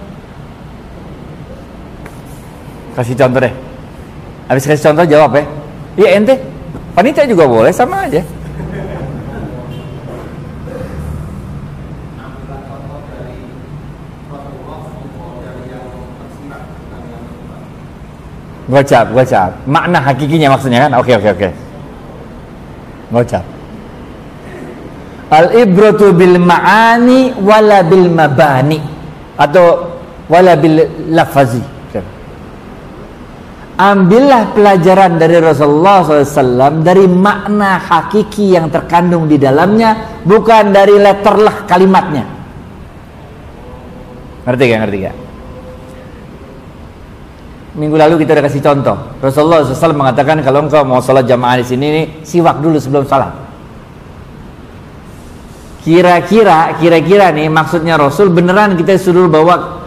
Kasih 2.93 3.17
contoh 3.17 3.41
deh. 3.41 3.55
Habis 4.45 4.69
kasih 4.69 4.93
contoh 4.93 5.09
jawab 5.09 5.41
ya. 5.41 5.45
Iya 5.97 6.09
ente. 6.21 6.37
Panitia 6.93 7.25
juga 7.25 7.49
boleh 7.49 7.73
sama 7.73 8.05
aja 8.05 8.21
Gocap, 18.65 19.13
gocap. 19.13 19.51
Makna 19.69 20.01
hakikinya 20.01 20.57
maksudnya 20.57 20.89
kan? 20.89 20.93
Oke, 20.97 21.13
oke, 21.17 21.29
oke. 21.37 21.49
Gocap. 23.13 23.45
Al 25.29 25.47
ibratu 25.53 26.15
bil 26.15 26.39
ma'ani 26.41 27.35
wala 27.43 27.83
bil 27.85 28.09
mabani 28.09 28.81
atau 29.37 29.99
wala 30.31 30.55
bil 30.57 30.81
lafazi. 31.13 31.75
Ambillah 33.75 34.55
pelajaran 34.55 35.19
dari 35.19 35.43
Rasulullah 35.43 36.07
SAW 36.07 36.87
dari 36.87 37.11
makna 37.11 37.83
hakiki 37.83 38.55
yang 38.55 38.71
terkandung 38.71 39.27
di 39.27 39.35
dalamnya, 39.35 40.23
bukan 40.23 40.71
dari 40.71 40.95
letterlah 40.95 41.67
kalimatnya. 41.67 42.23
Ngerti 44.47 44.63
gak? 44.71 44.79
Ngerti 44.79 44.99
gak? 45.03 45.17
Minggu 47.75 47.99
lalu 47.99 48.23
kita 48.23 48.39
udah 48.39 48.45
kasih 48.47 48.63
contoh. 48.63 48.95
Rasulullah 49.19 49.67
SAW 49.67 49.99
mengatakan 49.99 50.39
kalau 50.47 50.63
engkau 50.63 50.87
mau 50.87 51.03
sholat 51.03 51.27
jamaah 51.27 51.59
di 51.59 51.67
sini 51.67 51.87
nih, 51.91 52.05
siwak 52.23 52.63
dulu 52.63 52.79
sebelum 52.79 53.03
sholat. 53.03 53.35
Kira-kira, 55.83 56.79
kira-kira 56.79 57.35
nih 57.35 57.51
maksudnya 57.51 57.99
Rasul 57.99 58.31
beneran 58.31 58.79
kita 58.79 58.95
suruh 58.95 59.27
bawa, 59.27 59.83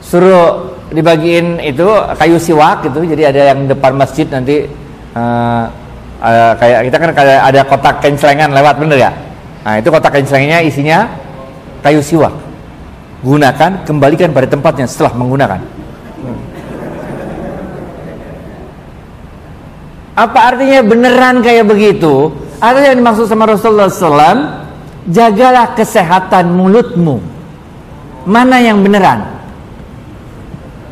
suruh 0.00 0.80
dibagiin 0.88 1.60
itu 1.60 1.84
kayu 2.16 2.40
siwak 2.40 2.88
gitu. 2.88 3.04
Jadi 3.04 3.22
ada 3.28 3.52
yang 3.52 3.68
depan 3.68 4.00
masjid 4.00 4.24
nanti 4.24 4.64
uh, 5.12 5.64
uh, 6.24 6.52
kayak 6.56 6.88
kita 6.88 6.96
kan 7.04 7.10
kayak 7.12 7.40
ada 7.52 7.60
kotak 7.68 7.94
kencelengan 8.00 8.50
lewat 8.50 8.80
bener 8.80 8.96
ya. 8.96 9.12
Nah 9.60 9.76
itu 9.76 9.92
kotak 9.92 10.16
kencelengnya 10.16 10.64
isinya 10.64 11.04
kayu 11.84 12.00
siwak. 12.00 12.32
Gunakan, 13.20 13.84
kembalikan 13.84 14.32
pada 14.32 14.48
tempatnya 14.48 14.88
setelah 14.88 15.12
menggunakan. 15.12 15.79
Apa 20.20 20.52
artinya 20.52 20.84
beneran 20.84 21.40
kayak 21.40 21.64
begitu? 21.64 22.28
Ada 22.60 22.92
yang 22.92 23.00
dimaksud 23.00 23.24
sama 23.24 23.48
Rasulullah 23.48 23.88
SAW 23.88 24.60
Jagalah 25.08 25.72
kesehatan 25.72 26.52
mulutmu 26.52 27.24
Mana 28.28 28.60
yang 28.60 28.84
beneran? 28.84 29.24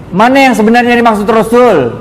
Mana 0.08 0.48
yang 0.48 0.56
sebenarnya 0.56 0.96
dimaksud 0.96 1.28
Rasul? 1.28 1.92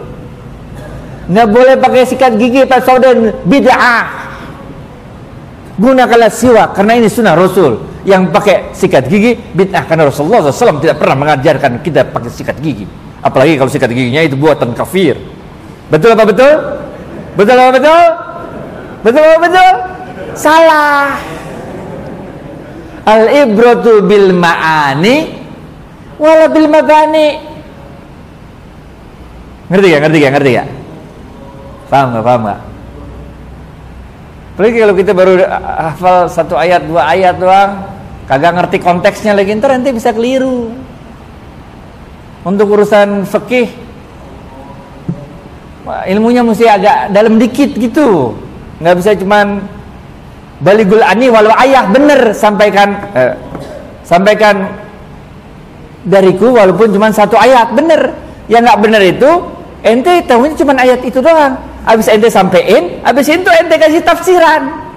Nggak 1.28 1.48
boleh 1.52 1.76
pakai 1.76 2.08
sikat 2.08 2.40
gigi 2.40 2.64
Pak 2.64 2.88
Saudara 2.88 3.36
bid'ah 3.44 4.08
Gunakanlah 5.76 6.32
siwak 6.32 6.80
Karena 6.80 6.96
ini 6.96 7.12
sunnah 7.12 7.36
Rasul 7.36 7.76
Yang 8.08 8.32
pakai 8.32 8.72
sikat 8.72 9.12
gigi 9.12 9.36
bid'ah 9.36 9.84
Karena 9.84 10.08
Rasulullah 10.08 10.48
SAW 10.48 10.80
tidak 10.80 10.96
pernah 11.04 11.28
mengajarkan 11.28 11.84
kita 11.84 12.08
pakai 12.08 12.32
sikat 12.32 12.56
gigi 12.64 12.88
Apalagi 13.20 13.60
kalau 13.60 13.68
sikat 13.68 13.92
giginya 13.92 14.24
itu 14.24 14.40
buatan 14.40 14.72
kafir 14.72 15.20
Betul 15.92 16.16
apa 16.16 16.24
betul? 16.24 16.87
Betul 17.38 17.56
apa 17.62 17.72
betul? 17.78 18.04
Betul 19.06 19.22
apa 19.22 19.38
betul? 19.46 19.74
Salah. 20.34 21.22
Al 23.08 23.24
ibratu 23.32 24.04
bil 24.04 24.34
ma'ani 24.34 25.16
wala 26.18 26.50
bil 26.50 26.68
mabani. 26.68 27.40
Ngerti 29.70 29.88
gak? 29.94 30.02
Ngerti 30.02 30.18
gak? 30.18 30.32
Ngerti 30.34 30.52
gak? 30.58 30.68
Paham 31.88 32.08
gak? 32.18 32.26
Paham 32.26 32.42
gak? 32.52 32.62
Apalagi 34.58 34.78
kalau 34.82 34.96
kita 34.98 35.12
baru 35.14 35.34
hafal 35.62 36.18
satu 36.34 36.58
ayat, 36.58 36.82
dua 36.90 37.06
ayat 37.14 37.38
doang, 37.38 37.78
kagak 38.26 38.58
ngerti 38.58 38.82
konteksnya 38.82 39.38
lagi, 39.38 39.54
ntar 39.54 39.78
nanti 39.78 39.94
bisa 39.94 40.10
keliru. 40.10 40.74
Untuk 42.42 42.66
urusan 42.66 43.30
fikih, 43.30 43.70
ilmunya 46.08 46.42
mesti 46.44 46.66
agak 46.68 47.12
dalam 47.12 47.40
dikit 47.40 47.74
gitu. 47.76 48.34
Nggak 48.80 48.96
bisa 49.02 49.12
cuman 49.18 49.62
baligul 50.62 51.02
ani 51.02 51.28
walau 51.32 51.54
ayah. 51.62 51.88
Bener 51.90 52.34
sampaikan 52.36 52.98
eh, 53.16 53.34
sampaikan 54.04 54.70
dariku 56.08 56.54
walaupun 56.54 56.94
cuma 56.94 57.12
satu 57.12 57.36
ayat. 57.40 57.74
Bener. 57.74 58.14
Yang 58.48 58.62
nggak 58.64 58.80
bener 58.80 59.02
itu 59.04 59.32
ente 59.84 60.14
tahunya 60.24 60.56
cuma 60.56 60.74
ayat 60.80 61.02
itu 61.04 61.20
doang. 61.20 61.56
Habis 61.88 62.08
ente 62.12 62.28
sampein 62.28 63.00
habis 63.04 63.28
itu 63.28 63.50
ente 63.50 63.76
kasih 63.76 64.04
tafsiran. 64.04 64.88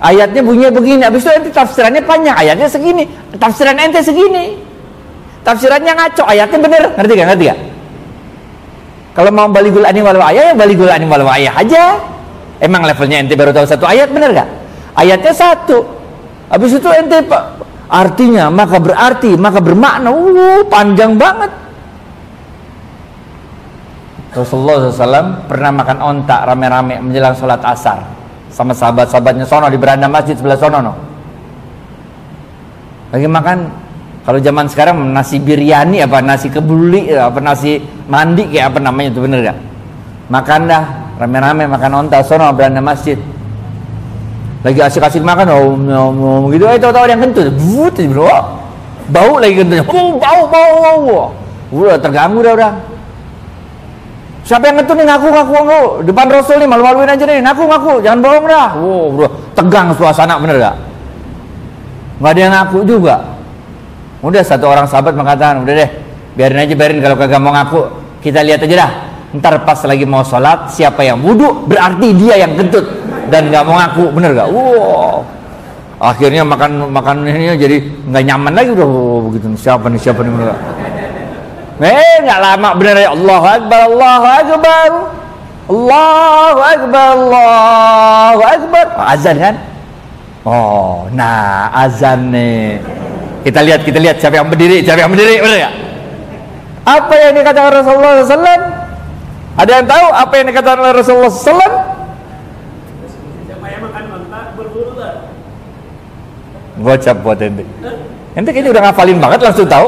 Ayatnya 0.00 0.40
bunyinya 0.40 0.72
begini 0.72 1.02
habis 1.04 1.26
itu 1.26 1.30
ente 1.30 1.50
tafsirannya 1.50 2.02
panjang 2.06 2.36
ayatnya 2.38 2.68
segini. 2.70 3.04
Tafsiran 3.38 3.76
ente 3.78 4.00
segini. 4.02 4.58
Tafsirannya 5.42 5.92
ngaco 5.96 6.22
ayatnya 6.28 6.58
bener. 6.60 6.82
Ngerti 6.94 7.12
gak 7.16 7.28
ngerti 7.32 7.44
gak 7.48 7.60
kalau 9.20 9.36
mau 9.36 9.52
baligul 9.52 9.84
ani 9.84 10.00
walau 10.00 10.24
ayah 10.32 10.48
ya 10.48 10.54
baligul 10.56 10.88
ani 10.88 11.04
walau 11.04 11.28
ayah 11.36 11.52
aja. 11.60 12.00
Emang 12.56 12.88
levelnya 12.88 13.20
ente 13.20 13.36
baru 13.36 13.52
tahu 13.52 13.68
satu 13.68 13.84
ayat 13.84 14.08
bener 14.08 14.32
gak? 14.32 14.48
Ayatnya 14.96 15.36
satu. 15.36 15.84
Habis 16.48 16.80
itu 16.80 16.88
ente 16.88 17.28
artinya 17.92 18.48
maka 18.48 18.80
berarti 18.80 19.36
maka 19.36 19.60
bermakna. 19.60 20.08
Uh, 20.08 20.64
panjang 20.72 21.20
banget. 21.20 21.52
Rasulullah 24.32 24.88
SAW 24.88 25.44
pernah 25.44 25.68
makan 25.68 25.98
ontak 26.00 26.40
rame-rame 26.48 26.96
menjelang 27.04 27.36
sholat 27.36 27.60
asar 27.60 28.00
sama 28.48 28.72
sahabat-sahabatnya 28.72 29.44
sono 29.44 29.68
di 29.68 29.76
beranda 29.76 30.08
masjid 30.08 30.32
sebelah 30.32 30.56
sono 30.56 30.80
no. 30.80 30.94
Lagi 33.12 33.28
makan 33.28 33.68
kalau 34.20 34.38
zaman 34.38 34.68
sekarang 34.68 35.00
nasi 35.16 35.40
biryani 35.40 36.04
apa 36.04 36.20
nasi 36.20 36.52
kebuli 36.52 37.08
apa 37.08 37.40
nasi 37.40 37.80
mandi 38.04 38.44
kayak 38.52 38.76
apa 38.76 38.78
namanya 38.84 39.08
itu 39.16 39.20
bener 39.24 39.40
gak? 39.40 39.58
Makan 40.30 40.60
dah 40.68 40.84
rame-rame 41.16 41.64
makan 41.66 42.06
onta 42.06 42.20
sono 42.20 42.52
beranda 42.52 42.84
masjid. 42.84 43.16
Lagi 44.60 44.76
asik-asik 44.76 45.24
makan 45.24 45.46
oh, 45.56 45.72
oh, 45.72 46.12
oh 46.12 46.40
gitu 46.52 46.68
eh 46.68 46.76
tahu-tahu 46.76 47.08
yang 47.08 47.20
kentut. 47.24 47.48
But 47.48 47.96
bro. 48.12 48.60
Bau 49.10 49.40
lagi 49.40 49.56
kentutnya. 49.56 49.88
Oh, 49.88 50.20
bau 50.20 50.42
bau 50.46 50.76
bau. 50.78 51.20
Udah 51.72 51.96
terganggu 51.96 52.44
dah 52.44 52.52
udah. 52.54 52.72
Siapa 54.44 54.68
yang 54.68 54.82
ngentut 54.82 54.96
nih 55.00 55.06
ngaku 55.08 55.26
ngaku 55.30 55.52
ngaku 55.52 55.80
depan 56.10 56.26
Rasul 56.28 56.56
nih 56.60 56.68
malu-maluin 56.68 57.08
aja 57.08 57.24
nih 57.24 57.38
ngaku 57.40 57.62
ngaku 57.70 57.92
jangan 58.04 58.18
bohong 58.20 58.46
dah. 58.50 58.68
Wow, 58.76 59.04
bro 59.16 59.28
tegang 59.56 59.88
suasana 59.96 60.36
bener 60.36 60.56
gak? 60.60 60.76
Gak 62.20 62.30
ada 62.36 62.40
yang 62.40 62.52
ngaku 62.52 62.78
juga. 62.84 63.16
Udah 64.20 64.44
satu 64.44 64.68
orang 64.68 64.84
sahabat 64.84 65.16
mengatakan, 65.16 65.64
udah 65.64 65.74
deh, 65.74 65.90
biarin 66.36 66.60
aja 66.60 66.74
biarin. 66.76 67.00
Kalau 67.00 67.16
kagak 67.16 67.40
mau 67.40 67.52
ngaku, 67.56 67.80
kita 68.20 68.44
lihat 68.44 68.60
aja 68.64 68.76
dah. 68.76 68.92
ntar 69.30 69.62
pas 69.62 69.78
lagi 69.86 70.02
mau 70.02 70.26
sholat 70.26 70.74
siapa 70.74 71.06
yang 71.06 71.22
wudhu 71.22 71.62
berarti 71.70 72.10
dia 72.18 72.44
yang 72.44 72.58
kentut. 72.58 72.82
Dan 73.30 73.46
nggak 73.46 73.62
mau 73.62 73.78
ngaku 73.78 74.10
bener 74.10 74.34
gak 74.34 74.48
wow. 74.50 75.22
Akhirnya 76.02 76.42
makan 76.42 76.90
makan 76.90 77.22
ini 77.30 77.54
jadi 77.54 77.76
nggak 78.10 78.24
nyaman 78.26 78.52
lagi. 78.58 78.68
Udah 78.74 78.88
oh, 78.90 79.30
begitu. 79.30 79.46
Siapa 79.54 79.86
nih 79.86 80.00
siapa 80.02 80.26
nih 80.26 80.32
bener 80.34 80.48
eh 81.80 82.16
nggak 82.20 82.40
lama 82.44 82.68
bener 82.76 82.96
ya. 83.00 83.08
Allah 83.16 83.42
Akbar 83.56 83.80
Allah 83.88 84.22
Akbar. 84.44 84.90
Allah 85.70 86.56
Akbar 86.76 87.08
Allah 87.16 88.36
Akbar. 88.36 88.86
Azan 89.14 89.36
kan? 89.38 89.54
Oh 90.44 91.04
nah 91.12 91.68
azan 91.72 92.32
nih 92.32 92.80
kita 93.46 93.60
lihat 93.64 93.80
kita 93.84 93.98
lihat 93.98 94.16
siapa 94.20 94.40
yang 94.40 94.48
berdiri 94.48 94.84
siapa 94.84 95.00
yang 95.04 95.10
berdiri 95.12 95.40
bener 95.40 95.58
ya 95.58 95.70
apa 96.84 97.14
yang 97.16 97.32
dikatakan 97.36 97.70
Rasulullah 97.72 98.12
SAW 98.24 98.62
ada 99.60 99.70
yang 99.70 99.86
tahu 99.86 100.06
apa 100.12 100.32
yang 100.40 100.46
dikatakan 100.48 100.78
oleh 100.80 100.92
Rasulullah 100.96 101.32
SAW 101.32 101.90
gocap 106.80 107.16
buat 107.20 107.38
ente 107.40 107.64
ente 108.34 108.50
kayaknya 108.50 108.72
udah 108.72 108.82
ngafalin 108.90 109.18
banget 109.20 109.40
langsung 109.44 109.68
tahu. 109.68 109.86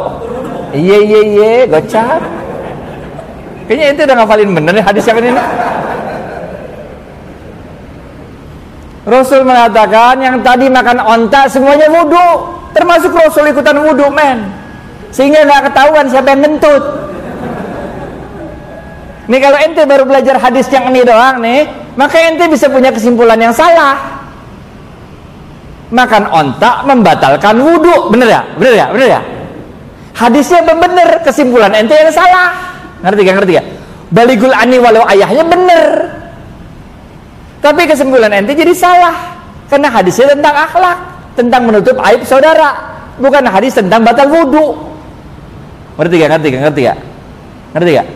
Iya 0.72 0.98
iya 1.05 1.20
iya 1.24 1.53
gocap. 1.68 2.20
Kayaknya 3.68 3.86
ente 3.92 4.03
udah 4.05 4.16
ngafalin 4.22 4.50
bener 4.53 4.72
nih 4.76 4.84
hadis 4.84 5.05
yang 5.09 5.18
ini. 5.20 5.32
Rasul 9.03 9.42
mengatakan 9.42 10.14
yang 10.22 10.36
tadi 10.46 10.70
makan 10.70 11.03
onta 11.03 11.50
semuanya 11.50 11.90
wudhu 11.90 12.61
termasuk 12.73 13.12
Rasul 13.12 13.53
ikutan 13.53 13.77
wudhu 13.81 14.09
men. 14.12 14.49
Sehingga 15.12 15.45
nggak 15.45 15.73
ketahuan 15.73 16.09
siapa 16.09 16.33
yang 16.33 16.41
ngentut. 16.45 16.85
Nih 19.29 19.39
kalau 19.39 19.59
ente 19.61 19.83
baru 19.87 20.05
belajar 20.09 20.37
hadis 20.41 20.66
yang 20.73 20.91
ini 20.91 21.07
doang 21.07 21.39
nih 21.39 21.64
maka 21.95 22.16
ente 22.18 22.49
bisa 22.49 22.66
punya 22.73 22.91
kesimpulan 22.91 23.39
yang 23.39 23.55
salah. 23.55 24.25
Makan 25.93 26.25
ontak 26.33 26.89
membatalkan 26.89 27.61
wudhu. 27.61 28.09
Bener 28.09 28.29
ya? 28.33 28.41
Bener 28.57 28.73
ya? 28.73 28.87
Bener 28.89 29.09
ya? 29.12 29.20
Hadisnya 30.16 30.64
bener 30.64 31.20
kesimpulan 31.20 31.73
ente 31.77 31.93
yang 31.93 32.09
salah. 32.09 32.57
Ngerti 33.05 33.20
gak? 33.29 33.35
Ngerti 33.41 33.53
gak? 33.61 33.66
Baligul 34.12 34.53
ani 34.57 34.77
walau 34.81 35.05
ayahnya 35.12 35.45
bener. 35.45 35.85
Tapi 37.61 37.85
kesimpulan 37.85 38.33
ente 38.33 38.57
jadi 38.57 38.73
salah 38.73 39.37
karena 39.68 39.89
hadisnya 39.93 40.33
tentang 40.33 40.57
akhlak 40.57 41.11
tentang 41.33 41.68
menutup 41.68 41.97
aib 42.03 42.22
saudara 42.24 42.76
bukan 43.16 43.45
hadis 43.49 43.76
tentang 43.76 44.05
batal 44.05 44.28
wudhu 44.28 44.76
ngerti 46.01 46.14
gak? 46.20 46.28
Ngerti 46.33 46.49
gak? 46.49 46.61
Ngerti 46.62 46.80
gak? 46.83 46.99
Ngerti 47.76 47.91
gak? 47.97 48.09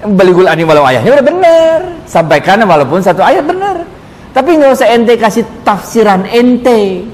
Baligul 0.00 0.48
ani 0.48 0.64
walau 0.64 0.88
ayahnya 0.88 1.20
udah 1.20 1.26
bener. 1.26 1.78
Sampaikan 2.08 2.64
walaupun 2.64 3.04
satu 3.04 3.20
ayat 3.20 3.44
bener. 3.44 3.84
Tapi 4.32 4.56
nggak 4.56 4.72
usah 4.72 4.88
ente 4.88 5.14
kasih 5.20 5.44
tafsiran 5.60 6.24
ente. 6.24 7.04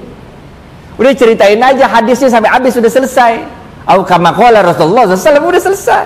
Udah 0.95 1.11
ceritain 1.11 1.59
aja 1.59 1.83
hadisnya 1.83 2.31
sampai 2.31 2.47
habis 2.47 2.79
sudah 2.79 2.87
selesai. 2.87 3.43
Au 3.91 4.07
kama 4.07 4.31
qala 4.31 4.63
Rasulullah 4.63 5.03
SAW 5.03 5.51
udah 5.51 5.61
selesai. 5.61 6.05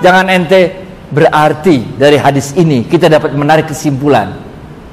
Jangan 0.00 0.30
ente 0.30 0.78
berarti 1.10 1.98
dari 1.98 2.14
hadis 2.14 2.54
ini 2.54 2.86
kita 2.86 3.10
dapat 3.10 3.34
menarik 3.34 3.66
kesimpulan 3.66 4.30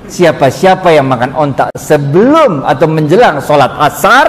siapa-siapa 0.07 0.89
yang 0.95 1.07
makan 1.07 1.35
ontak 1.35 1.69
sebelum 1.75 2.63
atau 2.63 2.87
menjelang 2.87 3.43
sholat 3.43 3.71
asar 3.77 4.27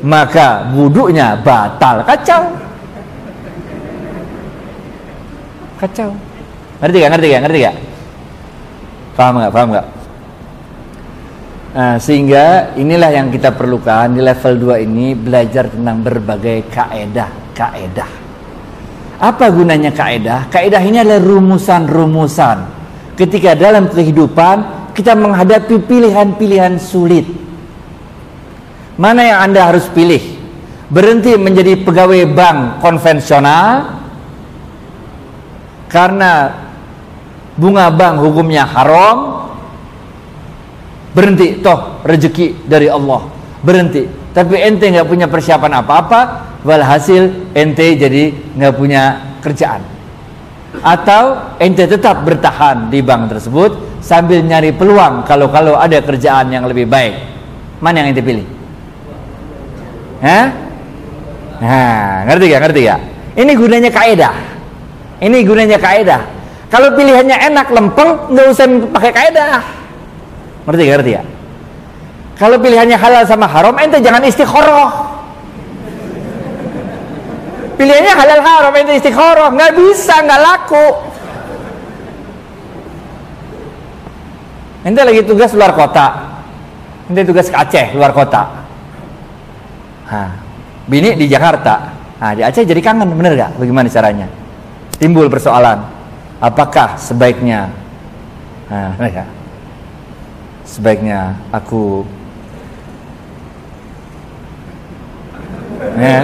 maka 0.00 0.64
wudhunya 0.72 1.36
batal. 1.44 2.00
Kacau. 2.04 2.42
Kacau. 5.76 6.10
Ngerti 6.80 6.96
gak? 7.04 7.10
Ngerti 7.12 7.26
gak? 7.28 7.42
Ngerti 7.44 7.58
gak? 7.60 7.76
Paham 9.16 9.34
gak? 9.44 9.52
Paham 9.52 9.68
gak? 9.76 9.86
Nah, 11.70 11.94
sehingga 12.02 12.74
inilah 12.74 13.10
yang 13.14 13.28
kita 13.30 13.54
perlukan 13.54 14.10
di 14.10 14.20
level 14.24 14.74
2 14.74 14.86
ini 14.90 15.14
belajar 15.14 15.70
tentang 15.70 16.02
berbagai 16.02 16.66
kaedah 16.66 17.30
kaedah. 17.54 18.10
Apa 19.20 19.52
gunanya 19.52 19.92
kaedah? 19.92 20.48
Kaedah 20.48 20.80
ini 20.80 21.04
adalah 21.04 21.20
rumusan-rumusan 21.20 22.79
ketika 23.20 23.52
dalam 23.52 23.92
kehidupan 23.92 24.88
kita 24.96 25.12
menghadapi 25.12 25.76
pilihan-pilihan 25.84 26.80
sulit. 26.80 27.28
Mana 28.96 29.20
yang 29.28 29.38
anda 29.52 29.68
harus 29.68 29.84
pilih? 29.92 30.40
Berhenti 30.88 31.36
menjadi 31.36 31.76
pegawai 31.84 32.24
bank 32.32 32.58
konvensional 32.80 34.00
karena 35.92 36.50
bunga 37.60 37.92
bank 37.92 38.24
hukumnya 38.24 38.64
haram? 38.64 39.46
Berhenti 41.12 41.60
toh 41.60 42.00
rezeki 42.08 42.64
dari 42.64 42.88
Allah. 42.88 43.28
Berhenti. 43.60 44.08
Tapi 44.30 44.56
ente 44.62 44.86
nggak 44.88 45.08
punya 45.10 45.26
persiapan 45.26 45.82
apa-apa 45.84 46.20
walhasil 46.62 47.50
ente 47.52 47.98
jadi 47.98 48.30
nggak 48.56 48.74
punya 48.78 49.02
kerjaan 49.42 49.99
atau 50.78 51.56
ente 51.58 51.84
tetap 51.84 52.22
bertahan 52.22 52.88
di 52.88 53.02
bank 53.02 53.34
tersebut 53.34 54.02
sambil 54.04 54.38
nyari 54.40 54.70
peluang 54.70 55.26
kalau-kalau 55.26 55.74
ada 55.74 55.98
kerjaan 55.98 56.48
yang 56.54 56.64
lebih 56.70 56.86
baik 56.86 57.18
mana 57.82 58.04
yang 58.04 58.14
ente 58.14 58.22
pilih 58.22 58.46
Hah? 60.20 60.52
Nah, 61.64 62.28
ngerti 62.28 62.52
gak? 62.52 62.60
Ngerti 62.60 62.80
gak? 62.84 63.00
Ini 63.40 63.52
gunanya 63.56 63.88
kaedah 63.88 64.34
ini 65.20 65.44
gunanya 65.44 65.76
kaedah. 65.76 66.20
Kalau 66.72 66.96
pilihannya 66.96 67.36
enak, 67.52 67.68
lempeng, 67.76 68.32
nggak 68.32 68.46
usah 68.48 68.66
pakai 68.88 69.12
kaedah. 69.12 69.60
Ngerti 70.64 70.82
gak? 70.88 70.92
Ngerti 70.96 71.10
ya? 71.12 71.22
Kalau 72.40 72.56
pilihannya 72.56 72.96
halal 72.96 73.28
sama 73.28 73.44
haram, 73.44 73.76
ente 73.76 74.00
jangan 74.00 74.24
istiqoroh. 74.24 75.09
Pilihannya 77.80 78.12
halal 78.12 78.42
haram, 78.44 78.72
ente 78.76 79.00
istiqoroh, 79.00 79.48
nggak 79.56 79.72
bisa, 79.72 80.20
nggak 80.20 80.40
laku. 80.44 80.86
Ente 84.84 85.00
lagi 85.00 85.24
tugas 85.24 85.56
luar 85.56 85.72
kota, 85.72 86.06
ente 87.08 87.24
tugas 87.24 87.48
ke 87.48 87.56
Aceh 87.56 87.96
luar 87.96 88.12
kota. 88.12 88.68
Hah, 90.12 90.30
bini 90.84 91.16
di 91.16 91.24
Jakarta, 91.24 91.96
nah 92.20 92.36
di 92.36 92.44
Aceh 92.44 92.68
jadi 92.68 92.84
kangen, 92.84 93.08
bener 93.16 93.32
gak? 93.32 93.56
Bagaimana 93.56 93.88
caranya? 93.88 94.28
timbul 95.00 95.32
persoalan 95.32 95.80
apakah 96.44 97.00
sebaiknya 97.00 97.72
nah, 98.68 98.92
ya, 99.00 99.24
sebaiknya 100.68 101.40
aku 101.48 102.04
ya 105.96 106.20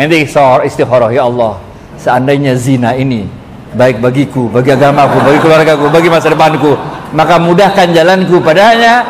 nanti 0.00 0.24
istikharah 0.64 1.12
ya 1.12 1.28
Allah 1.28 1.60
seandainya 2.00 2.56
zina 2.56 2.96
ini 2.96 3.28
baik 3.76 4.00
bagiku 4.00 4.48
bagi 4.48 4.72
agamaku 4.72 5.20
bagi 5.20 5.38
keluargaku 5.44 5.86
bagi 5.92 6.08
masa 6.08 6.32
depanku 6.32 6.72
maka 7.12 7.36
mudahkan 7.36 7.92
jalanku 7.92 8.40
padanya. 8.40 9.04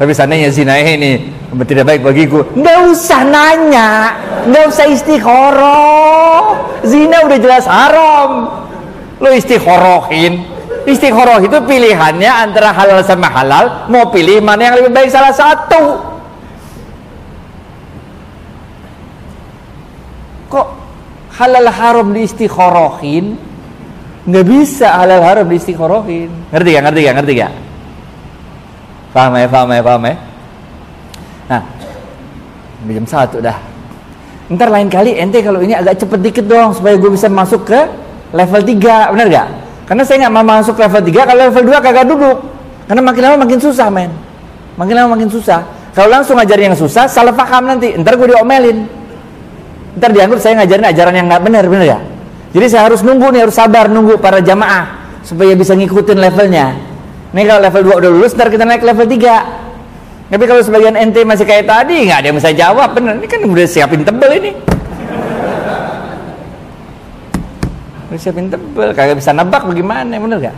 Tapi 0.00 0.16
seandainya 0.16 0.48
zina 0.48 0.80
ini 0.80 1.28
tidak 1.68 1.92
baik 1.92 2.00
bagiku 2.00 2.40
nggak 2.56 2.78
usah 2.88 3.20
nanya 3.20 4.16
nggak 4.48 4.64
usah 4.64 4.86
istikharah 4.88 6.56
zina 6.80 7.28
udah 7.28 7.38
jelas 7.38 7.68
haram. 7.68 8.48
Lo 9.20 9.28
istikhorohin 9.28 10.40
istikhoroh 10.88 11.44
itu 11.44 11.60
pilihannya 11.68 12.32
antara 12.32 12.72
halal 12.72 13.04
sama 13.04 13.28
halal. 13.28 13.92
Mau 13.92 14.08
pilih 14.08 14.40
mana 14.40 14.72
yang 14.72 14.80
lebih 14.80 14.96
baik 14.96 15.12
salah 15.12 15.36
satu 15.36 16.10
kok 20.50 20.66
halal 21.40 21.68
haram 21.72 22.12
di 22.12 22.28
istikhorohin? 22.28 23.40
Nggak 24.28 24.44
bisa 24.44 24.92
halal 25.00 25.24
haram 25.24 25.48
istikhorohin. 25.48 26.28
Ngerti 26.52 26.68
gak 26.76 26.82
ngerti 26.84 27.00
gak 27.00 27.16
ngerti 27.16 27.32
gak 27.40 27.52
paham 29.10 29.32
ya? 29.34 29.48
Paham 29.50 29.68
ya? 29.72 29.82
Paham 29.82 30.02
ya? 30.06 30.14
Nah 31.48 31.62
jam 32.84 33.06
satu 33.08 33.40
dah. 33.40 33.58
Ntar 34.50 34.68
lain 34.68 34.88
kali 34.92 35.16
ente 35.16 35.40
kalau 35.40 35.62
ini 35.64 35.72
agak 35.72 35.98
cepet 35.98 36.20
dikit 36.20 36.44
dong 36.46 36.74
supaya 36.74 36.98
gue 36.98 37.10
bisa 37.10 37.30
masuk 37.30 37.64
ke 37.64 37.80
level 38.34 38.60
3 38.62 39.14
bener 39.16 39.28
gak? 39.30 39.48
karena 39.90 40.06
saya 40.06 40.22
nggak 40.22 40.34
mau 40.38 40.46
masuk 40.46 40.78
level 40.78 41.02
3 41.02 41.26
kalau 41.26 41.40
level 41.50 41.62
2 41.66 41.82
kagak 41.82 42.06
duduk. 42.06 42.38
Karena 42.86 43.02
makin 43.02 43.22
lama 43.26 43.36
makin 43.42 43.58
susah 43.58 43.90
men. 43.90 44.10
Makin 44.78 44.94
lama 44.94 45.18
makin 45.18 45.26
susah. 45.26 45.66
Kalau 45.90 46.06
langsung 46.06 46.38
ngajarin 46.38 46.70
yang 46.70 46.78
susah 46.78 47.10
salah 47.10 47.34
paham 47.34 47.66
nanti. 47.66 47.98
Ntar 47.98 48.14
gue 48.14 48.30
diomelin 48.30 48.86
ntar 49.98 50.10
dianggap 50.14 50.38
saya 50.38 50.62
ngajarin 50.62 50.86
ajaran 50.90 51.14
yang 51.16 51.26
nggak 51.26 51.42
benar 51.42 51.64
bener 51.66 51.86
ya 51.96 51.98
jadi 52.50 52.66
saya 52.66 52.82
harus 52.90 53.00
nunggu 53.02 53.30
nih 53.34 53.40
harus 53.48 53.56
sabar 53.56 53.90
nunggu 53.90 54.18
para 54.22 54.38
jamaah 54.44 55.18
supaya 55.26 55.54
bisa 55.56 55.74
ngikutin 55.74 56.18
levelnya 56.18 56.76
nih 57.32 57.44
kalau 57.46 57.60
level 57.62 57.82
2 57.94 58.00
udah 58.04 58.10
lulus 58.10 58.32
ntar 58.34 58.50
kita 58.50 58.66
naik 58.66 58.82
level 58.82 59.06
3 59.06 59.70
tapi 60.30 60.44
kalau 60.46 60.62
sebagian 60.62 60.94
ente 60.94 61.26
masih 61.26 61.42
kayak 61.42 61.66
tadi, 61.66 62.06
nggak 62.06 62.22
ada 62.22 62.26
yang 62.30 62.38
bisa 62.38 62.54
jawab, 62.54 62.94
bener. 62.94 63.18
Ini 63.18 63.26
kan 63.26 63.40
udah 63.42 63.66
siapin 63.66 64.06
tebel 64.06 64.30
ini. 64.38 64.50
Udah 68.06 68.18
siapin 68.22 68.46
tebel, 68.46 68.94
kagak 68.94 69.18
bisa 69.18 69.34
nebak 69.34 69.66
bagaimana, 69.66 70.22
bener 70.22 70.38
gak? 70.38 70.56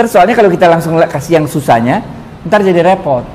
Terus 0.00 0.08
soalnya 0.08 0.32
kalau 0.32 0.48
kita 0.48 0.66
langsung 0.72 0.96
kasih 0.96 1.36
yang 1.36 1.44
susahnya, 1.44 2.00
ntar 2.48 2.64
jadi 2.64 2.80
repot. 2.80 3.28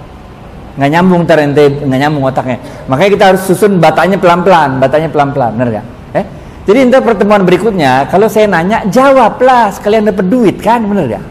Nggak 0.80 0.91
nyambung 0.95 1.27
ntar 1.27 1.43
ente, 1.43 1.65
nggak 1.84 1.99
nyambung 2.07 2.23
otaknya. 2.32 2.55
Makanya 2.88 3.11
kita 3.11 3.25
harus 3.36 3.41
susun 3.43 3.84
batanya 3.84 4.15
pelan-pelan, 4.15 4.80
batanya 4.80 5.11
pelan-pelan, 5.11 5.51
bener 5.59 5.69
gak? 5.75 5.86
Eh? 6.15 6.25
Jadi 6.71 6.88
ntar 6.88 7.03
pertemuan 7.03 7.43
berikutnya, 7.43 8.07
kalau 8.07 8.32
saya 8.32 8.47
nanya, 8.47 8.88
jawablah, 8.88 9.75
sekalian 9.75 10.07
dapat 10.07 10.32
duit 10.32 10.55
kan, 10.63 10.80
bener 10.88 11.19
gak? 11.19 11.23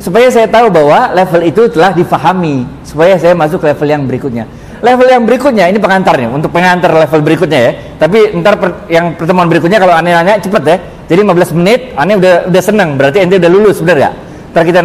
Supaya 0.00 0.32
saya 0.32 0.48
tahu 0.48 0.72
bahwa 0.72 1.12
level 1.12 1.44
itu 1.44 1.68
telah 1.68 1.92
difahami, 1.92 2.64
supaya 2.80 3.20
saya 3.20 3.36
masuk 3.36 3.60
level 3.60 3.84
yang 3.92 4.08
berikutnya. 4.08 4.48
Level 4.80 5.04
yang 5.04 5.28
berikutnya 5.28 5.68
ini 5.68 5.76
pengantarnya, 5.76 6.32
untuk 6.32 6.48
pengantar 6.48 6.88
level 6.88 7.20
berikutnya 7.20 7.60
ya. 7.60 7.72
Tapi 8.00 8.40
ntar 8.40 8.56
per, 8.56 8.88
yang 8.88 9.12
pertemuan 9.20 9.52
berikutnya 9.52 9.76
kalau 9.84 9.92
aneh 9.92 10.16
nanya 10.16 10.40
cepet 10.40 10.62
ya. 10.64 10.76
Jadi 11.12 11.28
15 11.28 11.60
menit, 11.60 11.92
aneh 11.92 12.16
udah 12.16 12.48
udah 12.48 12.62
seneng, 12.64 12.96
berarti 12.96 13.20
ente 13.20 13.36
udah 13.36 13.52
lulus, 13.52 13.84
bener 13.84 14.08
gak? 14.08 14.14
Ntar 14.56 14.62
kita. 14.64 14.80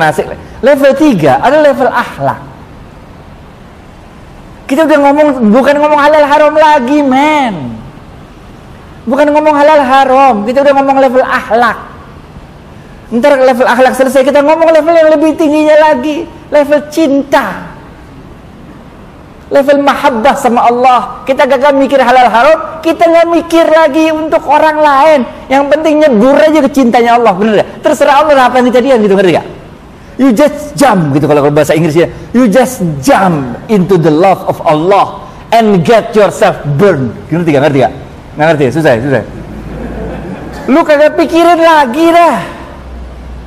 Level 0.60 0.92
3 0.92 1.40
ada 1.40 1.58
level 1.64 1.88
akhlak. 1.88 2.53
Kita 4.74 4.90
udah 4.90 5.00
ngomong 5.06 5.54
bukan 5.54 5.76
ngomong 5.78 6.02
halal 6.02 6.26
haram 6.26 6.54
lagi, 6.58 7.06
men. 7.06 7.78
Bukan 9.06 9.30
ngomong 9.30 9.54
halal 9.54 9.86
haram, 9.86 10.36
kita 10.50 10.66
udah 10.66 10.74
ngomong 10.74 10.98
level 10.98 11.22
akhlak. 11.22 11.78
Ntar 13.14 13.38
level 13.38 13.70
akhlak 13.70 13.94
selesai 13.94 14.26
kita 14.26 14.42
ngomong 14.42 14.74
level 14.74 14.98
yang 14.98 15.14
lebih 15.14 15.38
tingginya 15.38 15.78
lagi, 15.78 16.26
level 16.50 16.90
cinta. 16.90 17.70
Level 19.54 19.86
mahabbah 19.86 20.42
sama 20.42 20.66
Allah. 20.66 21.22
Kita 21.30 21.46
gagal 21.46 21.78
mikir 21.78 22.02
halal 22.02 22.34
haram, 22.34 22.82
kita 22.82 23.06
nggak 23.06 23.28
mikir 23.30 23.70
lagi 23.70 24.10
untuk 24.10 24.42
orang 24.50 24.82
lain. 24.82 25.20
Yang 25.54 25.70
penting 25.70 26.02
nyebur 26.02 26.34
aja 26.34 26.66
ke 26.66 26.70
cintanya 26.74 27.22
Allah, 27.22 27.38
bener 27.38 27.62
gak? 27.62 27.86
Terserah 27.86 28.26
Allah 28.26 28.50
apa 28.50 28.58
yang 28.58 28.74
kejadian 28.74 29.06
gitu, 29.06 29.14
ngerti 29.14 29.38
gak? 29.38 29.48
You 30.22 30.30
just 30.30 30.78
jump 30.78 31.14
gitu 31.18 31.26
kalau 31.26 31.50
bahasa 31.50 31.74
Inggrisnya. 31.74 32.10
You 32.38 32.46
just 32.46 32.86
jump 33.02 33.58
into 33.70 33.98
the 33.98 34.14
love 34.14 34.46
of 34.46 34.62
Allah 34.62 35.26
and 35.50 35.82
get 35.82 36.14
yourself 36.14 36.58
burned. 36.78 37.14
Ngerti 37.34 37.50
gak? 37.54 37.62
Ngerti 37.66 37.80
gak? 37.82 37.94
Nggak 38.34 38.48
ngerti, 38.54 38.66
susah, 38.74 38.92
susah. 38.98 39.24
Lu 40.70 40.82
kagak 40.82 41.14
pikirin 41.18 41.62
lagi 41.62 42.10
dah. 42.10 42.38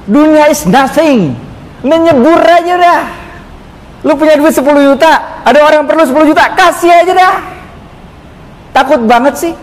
Dunia 0.06 0.46
is 0.46 0.62
nothing. 0.70 1.34
Menyebur 1.82 2.38
aja 2.38 2.74
dah. 2.78 3.02
Lu 4.06 4.14
punya 4.14 4.38
duit 4.38 4.54
10 4.54 4.62
juta, 4.62 5.42
ada 5.42 5.58
orang 5.66 5.82
perlu 5.82 6.06
10 6.06 6.30
juta, 6.30 6.46
kasih 6.54 6.94
aja 6.94 7.12
dah. 7.14 7.36
Takut 8.70 9.02
banget 9.02 9.34
sih. 9.34 9.54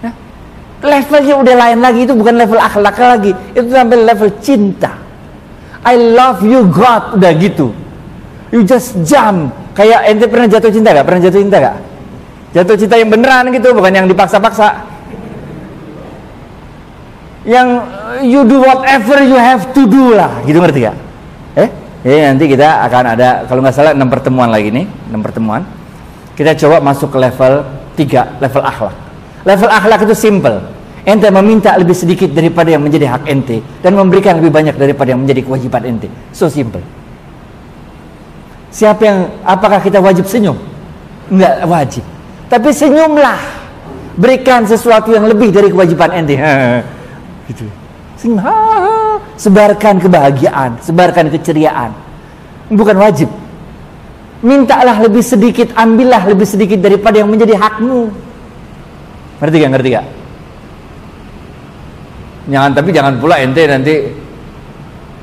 Ya. 0.00 0.10
Levelnya 0.80 1.34
udah 1.36 1.54
lain 1.60 1.78
lagi, 1.84 2.08
itu 2.08 2.16
bukan 2.16 2.40
level 2.40 2.56
akhlak 2.56 2.96
lagi, 2.96 3.36
itu 3.52 3.68
sampai 3.68 4.00
level 4.00 4.32
cinta. 4.40 5.05
I 5.86 5.94
love 5.94 6.42
you 6.42 6.66
God, 6.66 7.14
udah 7.14 7.32
gitu. 7.38 7.70
You 8.50 8.66
just 8.66 8.98
jump. 9.06 9.54
Kayak 9.78 10.10
ente 10.10 10.26
pernah 10.26 10.50
jatuh 10.50 10.72
cinta 10.74 10.90
gak? 10.90 11.06
Pernah 11.06 11.20
jatuh 11.30 11.40
cinta 11.40 11.56
gak? 11.62 11.76
Jatuh 12.58 12.74
cinta 12.74 12.94
yang 12.98 13.10
beneran 13.12 13.54
gitu, 13.54 13.70
bukan 13.70 13.92
yang 13.94 14.06
dipaksa-paksa. 14.10 14.82
Yang 17.46 17.68
you 18.26 18.42
do 18.42 18.58
whatever 18.66 19.22
you 19.22 19.38
have 19.38 19.70
to 19.70 19.86
do 19.86 20.18
lah, 20.18 20.42
gitu 20.42 20.58
ngerti 20.58 20.90
gak? 20.90 20.96
Eh? 21.54 21.68
Jadi 22.02 22.18
nanti 22.22 22.44
kita 22.50 22.82
akan 22.86 23.04
ada 23.18 23.28
kalau 23.46 23.62
nggak 23.62 23.74
salah 23.74 23.94
6 23.94 24.02
pertemuan 24.10 24.50
lagi 24.50 24.74
nih, 24.74 24.86
6 25.10 25.22
pertemuan. 25.22 25.62
Kita 26.34 26.54
coba 26.54 26.82
masuk 26.82 27.14
ke 27.14 27.18
level 27.18 27.52
3, 27.94 28.42
level 28.42 28.62
akhlak. 28.62 28.96
Level 29.46 29.70
akhlak 29.70 30.00
itu 30.06 30.14
simple. 30.14 30.75
Ente 31.06 31.30
meminta 31.30 31.70
lebih 31.78 31.94
sedikit 31.94 32.34
daripada 32.34 32.74
yang 32.74 32.82
menjadi 32.82 33.06
hak 33.14 33.30
ente 33.30 33.62
dan 33.78 33.94
memberikan 33.94 34.42
lebih 34.42 34.50
banyak 34.50 34.74
daripada 34.74 35.14
yang 35.14 35.22
menjadi 35.22 35.46
kewajiban 35.46 35.86
ente. 35.86 36.10
So 36.34 36.50
simple. 36.50 36.82
Siapa 38.74 39.02
yang 39.06 39.18
apakah 39.46 39.78
kita 39.78 40.02
wajib 40.02 40.26
senyum? 40.26 40.58
Enggak 41.30 41.62
wajib. 41.62 42.04
Tapi 42.50 42.74
senyumlah. 42.74 43.38
Berikan 44.18 44.66
sesuatu 44.66 45.14
yang 45.14 45.30
lebih 45.30 45.54
dari 45.54 45.70
kewajiban 45.70 46.10
ente. 46.10 46.34
gitu. 47.46 47.70
Senyum. 48.18 48.42
Ha. 48.42 48.54
Sebarkan 49.38 50.02
kebahagiaan, 50.02 50.82
sebarkan 50.82 51.30
keceriaan. 51.30 51.94
Bukan 52.66 52.98
wajib. 52.98 53.30
Mintalah 54.42 54.98
lebih 55.06 55.22
sedikit, 55.22 55.70
ambillah 55.78 56.26
lebih 56.26 56.48
sedikit 56.48 56.82
daripada 56.82 57.22
yang 57.22 57.30
menjadi 57.30 57.54
hakmu. 57.54 58.10
Ngerti 59.38 59.56
gak? 59.62 59.70
Ngerti 59.70 59.90
gak? 59.94 60.06
Jangan 62.46 62.70
tapi 62.74 62.94
jangan 62.94 63.18
pula 63.18 63.42
ente 63.42 63.66
nanti 63.66 63.94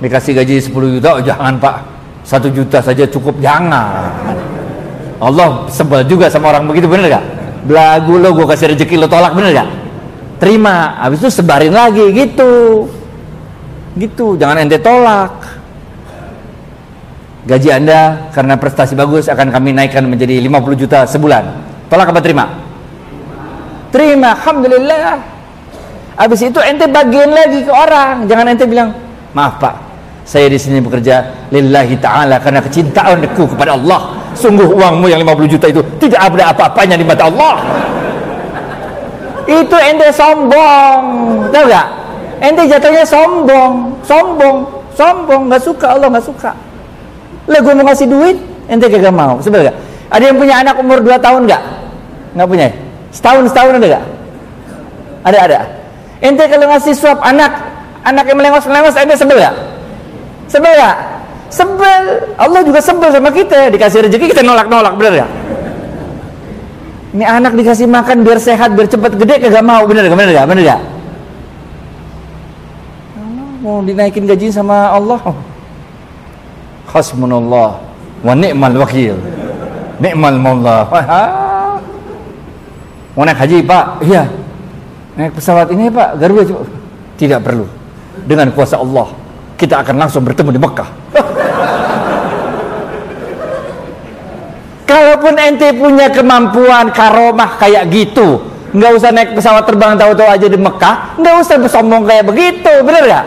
dikasih 0.03 0.36
gaji 0.36 0.55
10 0.59 0.95
juta, 0.99 1.09
oh, 1.15 1.24
jangan 1.24 1.55
Pak. 1.55 1.76
Satu 2.24 2.47
juta 2.51 2.80
saja 2.84 3.03
cukup, 3.07 3.39
jangan. 3.39 4.36
Allah 5.19 5.67
sebel 5.71 6.03
juga 6.07 6.28
sama 6.28 6.51
orang 6.51 6.67
begitu, 6.67 6.88
bener 6.91 7.07
gak? 7.07 7.26
Belagu 7.63 8.19
lo, 8.19 8.36
gue 8.36 8.47
kasih 8.47 8.76
rezeki 8.76 8.99
lo 8.99 9.07
tolak, 9.07 9.32
bener 9.32 9.55
gak? 9.55 9.69
Terima, 10.39 10.99
habis 10.99 11.24
itu 11.24 11.32
sebarin 11.32 11.71
lagi, 11.71 12.03
gitu. 12.11 12.88
Gitu, 13.95 14.36
jangan 14.36 14.59
ente 14.59 14.80
tolak. 14.84 15.63
Gaji 17.43 17.69
anda 17.76 18.32
karena 18.32 18.55
prestasi 18.55 18.95
bagus 18.95 19.28
akan 19.28 19.51
kami 19.51 19.76
naikkan 19.76 20.03
menjadi 20.07 20.39
50 20.43 20.80
juta 20.80 20.99
sebulan. 21.07 21.43
Tolak 21.91 22.11
apa 22.11 22.19
terima? 22.24 22.45
Terima, 23.91 24.32
Alhamdulillah. 24.36 25.32
Habis 26.14 26.45
itu 26.45 26.59
ente 26.61 26.86
bagian 26.86 27.34
lagi 27.34 27.66
ke 27.66 27.72
orang. 27.74 28.30
Jangan 28.30 28.45
ente 28.53 28.66
bilang, 28.70 28.93
maaf 29.34 29.57
pak, 29.57 29.76
saya 30.24 30.47
di 30.47 30.55
sini 30.61 30.80
bekerja 30.80 31.49
lillahi 31.51 31.99
ta'ala 31.99 32.39
karena 32.39 32.64
kecintaanku 32.64 33.43
kepada 33.55 33.76
Allah. 33.76 34.16
Sungguh 34.34 34.66
uangmu 34.66 35.09
yang 35.09 35.22
50 35.22 35.53
juta 35.57 35.66
itu 35.70 35.82
tidak 36.01 36.22
ada 36.22 36.53
apa-apanya 36.55 36.97
di 36.97 37.05
mata 37.05 37.30
Allah. 37.30 37.59
Itu 39.45 39.78
ente 39.78 40.09
sombong. 40.16 41.03
Tahu 41.51 41.64
gak? 41.70 41.88
Ente 42.41 42.64
jatuhnya 42.66 43.05
sombong. 43.05 43.93
Sombong. 44.01 44.57
Sombong. 44.95 45.41
Gak 45.51 45.61
suka 45.61 45.86
Allah 45.93 46.07
gak 46.09 46.26
suka. 46.26 46.51
Lah 47.45 47.59
gue 47.59 47.74
mau 47.76 47.84
ngasih 47.84 48.07
duit, 48.07 48.39
ente 48.72 48.88
kagak 48.88 49.11
mau. 49.11 49.36
Sebenarnya 49.43 49.76
Ada 50.07 50.30
yang 50.30 50.38
punya 50.38 50.55
anak 50.61 50.78
umur 50.78 51.01
2 51.01 51.18
tahun 51.20 51.49
gak? 51.49 51.64
Gak 52.38 52.47
punya? 52.47 52.70
Setahun 53.11 53.49
setahun 53.49 53.82
ada 53.82 53.88
gak? 53.99 54.05
Ada 55.26 55.38
ada. 55.45 55.57
Ente 56.24 56.43
kalau 56.47 56.71
ngasih 56.71 56.95
suap 56.95 57.19
anak, 57.19 57.51
anak 58.07 58.24
yang 58.32 58.39
melengos-melengos, 58.39 58.95
ente 58.95 59.19
sebel 59.19 59.43
gak? 59.43 59.55
Sebel 60.47 60.71
gak? 60.80 60.95
Sebel. 61.51 62.03
Allah 62.39 62.63
juga 62.63 62.80
sebel 62.80 63.11
sama 63.11 63.28
kita. 63.28 63.67
Dikasih 63.67 64.07
rezeki 64.07 64.32
kita 64.32 64.39
nolak-nolak, 64.39 64.95
bener 64.95 65.28
gak? 65.28 65.32
Ini 67.13 67.28
anak 67.28 67.59
dikasih 67.59 67.91
makan 67.91 68.24
biar 68.24 68.39
sehat, 68.39 68.71
biar 68.71 68.88
cepat 68.88 69.19
gede 69.19 69.36
kagak 69.43 69.67
mau, 69.67 69.84
bener 69.84 70.07
gak? 70.07 70.15
Bener 70.15 70.32
gak? 70.32 70.47
Bener 70.47 70.63
gak? 70.63 70.82
Mau 73.59 73.84
dinaikin 73.84 74.24
gaji 74.24 74.47
sama 74.47 74.95
Allah. 74.95 75.19
Hasbunallah 76.88 77.84
wa 78.24 78.34
ni'mal 78.36 78.80
wakil. 78.80 79.19
Ni'mal 79.99 80.39
maula. 80.39 80.88
Mau 83.13 83.28
naik 83.28 83.39
haji, 83.43 83.59
Pak? 83.63 83.86
Iya. 84.07 84.24
Naik 85.14 85.38
pesawat 85.38 85.70
ini 85.70 85.93
Pak, 85.93 86.18
Garuda 86.18 86.41
coba. 86.49 86.66
Tidak 87.14 87.38
perlu. 87.45 87.70
Dengan 88.26 88.49
kuasa 88.53 88.78
Allah, 88.82 89.07
kita 89.57 89.78
akan 89.86 89.97
langsung 90.01 90.26
bertemu 90.26 90.51
di 90.53 90.59
Mekah. 90.61 90.89
Kalaupun 94.89 95.38
ente 95.38 95.74
punya 95.78 96.09
kemampuan 96.09 96.89
karomah 96.89 97.61
kayak 97.61 97.86
gitu, 97.93 98.41
nggak 98.74 98.91
usah 98.97 99.14
naik 99.14 99.38
pesawat 99.38 99.70
terbang 99.70 99.93
tahu-tahu 99.97 100.30
aja 100.30 100.47
di 100.49 100.57
Mekah, 100.57 100.95
nggak 101.22 101.36
usah 101.45 101.57
bersombong 101.61 102.09
kayak 102.09 102.26
begitu, 102.26 102.74
bener 102.82 103.05
gak? 103.05 103.26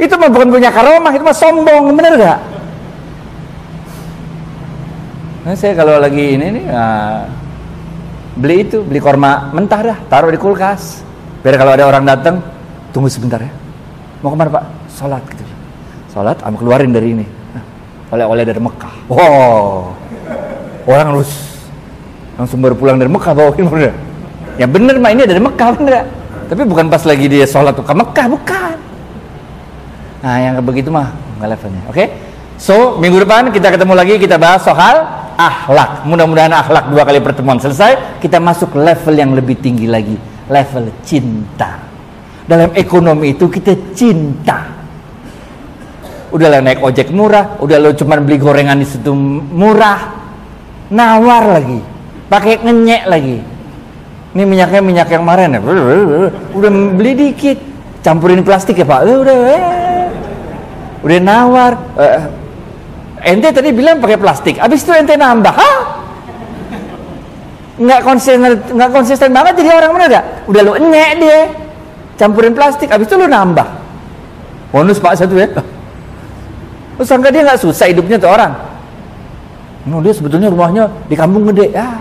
Itu 0.00 0.16
mah 0.16 0.32
bukan 0.32 0.48
punya 0.48 0.72
karomah, 0.72 1.12
itu 1.12 1.22
mah 1.22 1.36
sombong, 1.36 1.92
bener 1.92 2.16
gak? 2.16 2.40
Nah, 5.44 5.52
saya 5.52 5.76
kalau 5.76 6.00
lagi 6.00 6.40
ini 6.40 6.56
nih, 6.56 6.64
nah, 6.72 7.28
beli 8.34 8.66
itu 8.66 8.82
beli 8.82 8.98
korma 8.98 9.50
mentah 9.54 9.80
dah 9.80 9.98
taruh 10.10 10.30
di 10.30 10.38
kulkas. 10.38 11.02
Biar 11.44 11.60
kalau 11.60 11.72
ada 11.76 11.84
orang 11.84 12.04
datang 12.08 12.40
tunggu 12.90 13.12
sebentar 13.12 13.38
ya. 13.38 13.52
Mau 14.24 14.32
ke 14.32 14.36
mana 14.38 14.50
pak? 14.50 14.64
Sholat 14.96 15.22
gitu. 15.28 15.44
Sholat 16.14 16.40
am 16.42 16.56
keluarin 16.56 16.90
dari 16.94 17.12
ini. 17.12 17.26
Oleh-oleh 18.12 18.44
dari 18.46 18.60
Mekah. 18.62 18.94
Wow. 19.10 19.92
Orang 20.84 21.16
lulus 21.16 21.54
langsung 22.34 22.58
baru 22.58 22.74
pulang 22.74 22.98
dari 22.98 23.10
Mekah 23.10 23.30
bawain 23.30 23.62
bener 23.62 23.94
ya 24.58 24.66
bener 24.66 24.98
mah 24.98 25.10
ini 25.14 25.22
dari 25.22 25.38
Mekah 25.38 25.68
bener 25.78 26.02
tapi 26.50 26.62
bukan 26.66 26.90
pas 26.90 27.02
lagi 27.06 27.26
dia 27.30 27.46
sholat 27.46 27.74
ke 27.74 27.94
Mekah 27.94 28.26
bukan. 28.28 28.76
Nah 30.20 30.36
yang 30.40 30.54
begitu 30.60 30.92
mah 30.92 31.14
nggak 31.40 31.48
levelnya 31.56 31.82
oke? 31.88 31.96
Okay? 31.96 32.06
so 32.60 33.00
minggu 33.02 33.18
depan 33.22 33.50
kita 33.50 33.74
ketemu 33.74 33.92
lagi 33.98 34.14
kita 34.20 34.36
bahas 34.38 34.62
soal 34.62 35.23
akhlak. 35.36 36.06
Mudah-mudahan 36.08 36.52
akhlak 36.52 36.90
dua 36.90 37.02
kali 37.04 37.20
pertemuan 37.20 37.58
selesai, 37.58 38.18
kita 38.22 38.40
masuk 38.40 38.74
level 38.74 39.14
yang 39.14 39.34
lebih 39.34 39.58
tinggi 39.60 39.86
lagi, 39.86 40.16
level 40.48 40.90
cinta. 41.02 41.94
dalam 42.44 42.76
ekonomi 42.76 43.32
itu 43.32 43.48
kita 43.48 43.72
cinta 43.96 44.68
udah 46.34 46.48
lah 46.50 46.60
naik 46.60 46.82
ojek 46.82 47.14
murah 47.14 47.56
udah 47.62 47.78
lo 47.78 47.90
cuman 47.94 48.26
beli 48.26 48.36
gorengan 48.42 48.76
di 48.82 48.86
situ 48.86 49.14
murah 49.54 50.12
nawar 50.90 51.56
lagi 51.56 51.80
pakai 52.26 52.60
ngenyek 52.60 53.02
lagi 53.06 53.38
ini 54.34 54.42
minyaknya 54.42 54.80
minyak 54.82 55.08
yang 55.14 55.22
kemarin 55.22 55.56
ya 55.56 55.60
udah 56.58 56.70
beli 56.98 57.12
dikit 57.14 57.58
campurin 58.02 58.42
plastik 58.42 58.82
ya 58.82 58.84
pak 58.84 59.06
udah 59.06 59.38
eh. 59.48 60.06
udah 61.06 61.18
nawar 61.22 61.72
Eh, 61.94 62.22
ente 63.24 63.48
tadi 63.50 63.72
bilang 63.72 63.98
pakai 63.98 64.20
plastik. 64.20 64.60
Abis 64.60 64.84
itu 64.84 64.92
ente 64.92 65.16
nambah 65.16 65.54
Hah? 65.54 65.78
nggak 67.74 68.00
konsisten 68.06 68.38
nggak 68.70 68.90
konsisten 68.94 69.34
banget 69.34 69.58
jadi 69.58 69.74
orang 69.74 69.90
mana 69.98 70.06
gak 70.06 70.24
udah 70.46 70.60
lu 70.62 70.72
enyek 70.78 71.10
dia. 71.18 71.40
Campurin 72.14 72.54
plastik 72.54 72.92
abis 72.92 73.10
itu 73.10 73.16
lu 73.18 73.26
nambah. 73.26 73.66
Bonus 74.70 75.02
pak 75.02 75.18
satu 75.18 75.34
ya. 75.34 75.50
Lu 76.94 77.02
sangka 77.02 77.34
dia 77.34 77.42
nggak 77.42 77.58
susah 77.58 77.90
hidupnya 77.90 78.22
tuh 78.22 78.30
orang? 78.30 78.54
No, 79.84 80.00
dia 80.00 80.14
sebetulnya 80.14 80.48
rumahnya 80.48 80.88
di 81.10 81.14
kampung 81.18 81.44
gede. 81.50 81.74
Ya. 81.74 81.98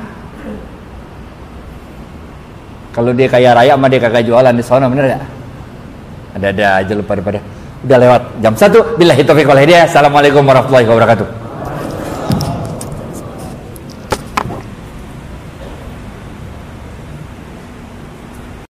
Kalau 2.94 3.10
dia 3.12 3.26
kaya 3.26 3.58
raya 3.58 3.74
sama 3.74 3.90
dia 3.90 3.98
kagak 3.98 4.24
jualan 4.30 4.54
di 4.54 4.62
sana 4.62 4.86
bener 4.86 5.18
gak 5.18 5.26
ada 6.38 6.48
ada 6.50 6.66
aja 6.82 6.92
lu 6.94 7.02
pada 7.02 7.22
pada 7.26 7.42
udah 7.84 7.98
lewat 8.00 8.22
jam 8.40 8.54
satu. 8.56 8.96
Bila 8.96 9.12
hitofiq 9.14 9.46
wal 9.46 9.60
hidayah. 9.60 9.86
Assalamualaikum 9.86 10.44
warahmatullahi 10.44 10.88
wabarakatuh 10.88 11.43